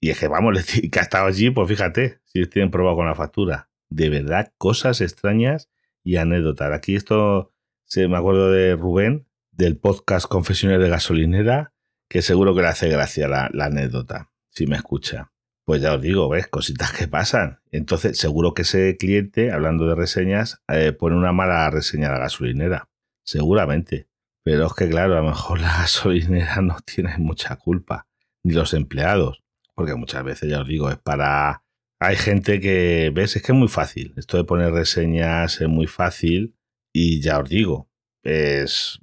y 0.00 0.10
es 0.10 0.18
que, 0.18 0.28
vamos, 0.28 0.64
que 0.92 0.98
ha 0.98 1.02
estado 1.02 1.26
allí, 1.26 1.50
pues 1.50 1.68
fíjate, 1.68 2.20
si 2.24 2.46
tienen 2.46 2.70
probado 2.70 2.96
con 2.96 3.06
la 3.06 3.14
factura. 3.14 3.70
De 3.90 4.08
verdad, 4.08 4.52
cosas 4.58 5.00
extrañas 5.00 5.70
y 6.02 6.16
anécdotas. 6.16 6.72
Aquí 6.72 6.96
esto, 6.96 7.52
se 7.84 8.08
me 8.08 8.16
acuerdo 8.16 8.50
de 8.50 8.76
Rubén, 8.76 9.26
del 9.52 9.78
podcast 9.78 10.26
Confesiones 10.26 10.80
de 10.80 10.88
Gasolinera, 10.88 11.72
que 12.08 12.22
seguro 12.22 12.54
que 12.54 12.62
le 12.62 12.68
hace 12.68 12.88
gracia 12.88 13.28
la 13.28 13.64
anécdota, 13.64 14.30
si 14.50 14.66
me 14.66 14.76
escucha. 14.76 15.33
Pues 15.64 15.80
ya 15.80 15.94
os 15.94 16.02
digo, 16.02 16.28
ves, 16.28 16.46
cositas 16.46 16.92
que 16.92 17.08
pasan. 17.08 17.60
Entonces, 17.70 18.18
seguro 18.18 18.52
que 18.52 18.62
ese 18.62 18.96
cliente, 18.98 19.50
hablando 19.50 19.86
de 19.86 19.94
reseñas, 19.94 20.62
eh, 20.68 20.92
pone 20.92 21.16
una 21.16 21.32
mala 21.32 21.70
reseña 21.70 22.08
a 22.08 22.12
la 22.12 22.18
gasolinera. 22.18 22.88
Seguramente. 23.24 24.06
Pero 24.44 24.66
es 24.66 24.74
que, 24.74 24.88
claro, 24.90 25.14
a 25.14 25.22
lo 25.22 25.28
mejor 25.28 25.60
la 25.60 25.68
gasolinera 25.78 26.60
no 26.60 26.76
tiene 26.84 27.16
mucha 27.18 27.56
culpa, 27.56 28.06
ni 28.42 28.52
los 28.52 28.74
empleados. 28.74 29.42
Porque 29.74 29.94
muchas 29.94 30.22
veces, 30.22 30.50
ya 30.50 30.60
os 30.60 30.68
digo, 30.68 30.90
es 30.90 30.98
para... 30.98 31.62
Hay 31.98 32.16
gente 32.16 32.60
que, 32.60 33.10
ves, 33.14 33.36
es 33.36 33.42
que 33.42 33.52
es 33.52 33.58
muy 33.58 33.68
fácil. 33.68 34.12
Esto 34.16 34.36
de 34.36 34.44
poner 34.44 34.72
reseñas 34.72 35.60
es 35.62 35.68
muy 35.68 35.86
fácil. 35.86 36.54
Y 36.92 37.22
ya 37.22 37.38
os 37.38 37.48
digo, 37.48 37.88
es 38.22 39.00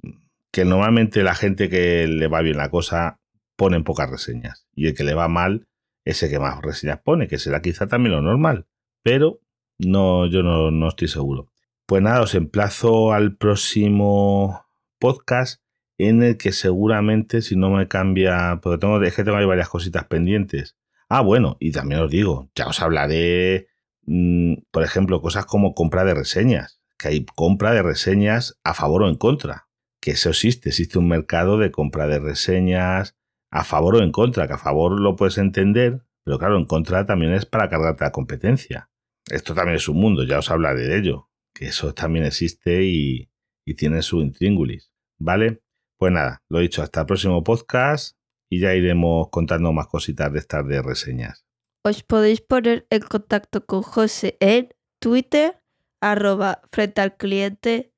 que 0.52 0.64
normalmente 0.64 1.24
la 1.24 1.34
gente 1.34 1.68
que 1.68 2.06
le 2.06 2.28
va 2.28 2.42
bien 2.42 2.58
la 2.58 2.70
cosa 2.70 3.18
pone 3.56 3.82
pocas 3.82 4.08
reseñas. 4.08 4.66
Y 4.74 4.86
el 4.86 4.94
que 4.94 5.02
le 5.02 5.14
va 5.14 5.26
mal 5.26 5.66
ese 6.04 6.28
que 6.28 6.38
más 6.38 6.60
reseñas 6.62 7.00
pone, 7.00 7.28
que 7.28 7.38
será 7.38 7.62
quizá 7.62 7.86
también 7.86 8.14
lo 8.14 8.22
normal, 8.22 8.66
pero 9.02 9.40
no, 9.78 10.26
yo 10.26 10.42
no, 10.42 10.70
no 10.70 10.88
estoy 10.88 11.08
seguro. 11.08 11.52
Pues 11.86 12.02
nada, 12.02 12.22
os 12.22 12.34
emplazo 12.34 13.12
al 13.12 13.36
próximo 13.36 14.64
podcast 14.98 15.62
en 15.98 16.22
el 16.22 16.36
que 16.36 16.52
seguramente 16.52 17.42
si 17.42 17.56
no 17.56 17.70
me 17.70 17.88
cambia, 17.88 18.60
porque 18.62 18.78
tengo, 18.78 19.02
es 19.02 19.14
que 19.14 19.24
tengo 19.24 19.36
ahí 19.36 19.44
varias 19.44 19.68
cositas 19.68 20.04
pendientes. 20.04 20.76
Ah, 21.08 21.20
bueno, 21.20 21.56
y 21.60 21.72
también 21.72 22.00
os 22.00 22.10
digo, 22.10 22.50
ya 22.54 22.66
os 22.68 22.80
hablaré, 22.80 23.68
mmm, 24.06 24.54
por 24.70 24.82
ejemplo, 24.82 25.20
cosas 25.20 25.46
como 25.46 25.74
compra 25.74 26.04
de 26.04 26.14
reseñas, 26.14 26.80
que 26.98 27.08
hay 27.08 27.26
compra 27.26 27.72
de 27.72 27.82
reseñas 27.82 28.58
a 28.64 28.74
favor 28.74 29.02
o 29.02 29.08
en 29.08 29.16
contra, 29.16 29.68
que 30.00 30.12
eso 30.12 30.30
existe, 30.30 30.70
existe 30.70 30.98
un 30.98 31.08
mercado 31.08 31.58
de 31.58 31.70
compra 31.70 32.06
de 32.06 32.18
reseñas, 32.18 33.16
a 33.52 33.64
favor 33.64 33.96
o 33.96 34.02
en 34.02 34.10
contra, 34.10 34.48
que 34.48 34.54
a 34.54 34.58
favor 34.58 34.98
lo 34.98 35.14
puedes 35.14 35.36
entender, 35.38 36.02
pero 36.24 36.38
claro, 36.38 36.56
en 36.56 36.64
contra 36.64 37.04
también 37.04 37.34
es 37.34 37.44
para 37.44 37.68
cargarte 37.68 38.04
la 38.04 38.10
competencia. 38.10 38.90
Esto 39.30 39.54
también 39.54 39.76
es 39.76 39.88
un 39.88 39.98
mundo, 39.98 40.24
ya 40.24 40.38
os 40.38 40.50
hablaré 40.50 40.88
de 40.88 40.98
ello, 40.98 41.30
que 41.54 41.66
eso 41.66 41.92
también 41.94 42.24
existe 42.24 42.82
y, 42.82 43.30
y 43.66 43.74
tiene 43.74 44.02
su 44.02 44.20
intríngulis, 44.20 44.90
¿vale? 45.18 45.62
Pues 45.98 46.12
nada, 46.12 46.42
lo 46.48 46.60
dicho, 46.60 46.82
hasta 46.82 47.00
el 47.00 47.06
próximo 47.06 47.44
podcast 47.44 48.16
y 48.50 48.58
ya 48.58 48.74
iremos 48.74 49.28
contando 49.30 49.70
más 49.72 49.86
cositas 49.86 50.32
de 50.32 50.38
estas 50.38 50.66
de 50.66 50.82
reseñas. 50.82 51.44
Os 51.84 52.02
podéis 52.02 52.40
poner 52.40 52.86
en 52.90 53.02
contacto 53.02 53.66
con 53.66 53.82
José 53.82 54.38
en 54.40 54.70
Twitter, 54.98 55.62
arroba 56.00 56.62
frente 56.72 57.02
al 57.02 57.16
cliente, 57.16 57.92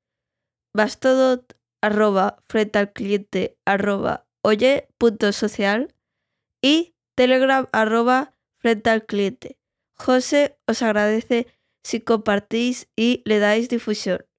bastodot, 0.73 1.57
arroba 1.81 2.43
frente 2.49 2.79
al 2.79 2.91
cliente, 2.91 3.57
arroba 3.65 4.24
oye.social 4.45 5.95
y 6.61 6.95
telegram 7.15 7.67
arroba 7.71 8.35
frente 8.57 8.91
al 8.91 9.05
cliente. 9.05 9.57
José 9.95 10.59
os 10.67 10.83
agradece 10.83 11.47
si 11.83 11.99
compartís 12.01 12.87
y 12.95 13.23
le 13.25 13.39
dais 13.39 13.69
difusión. 13.69 14.25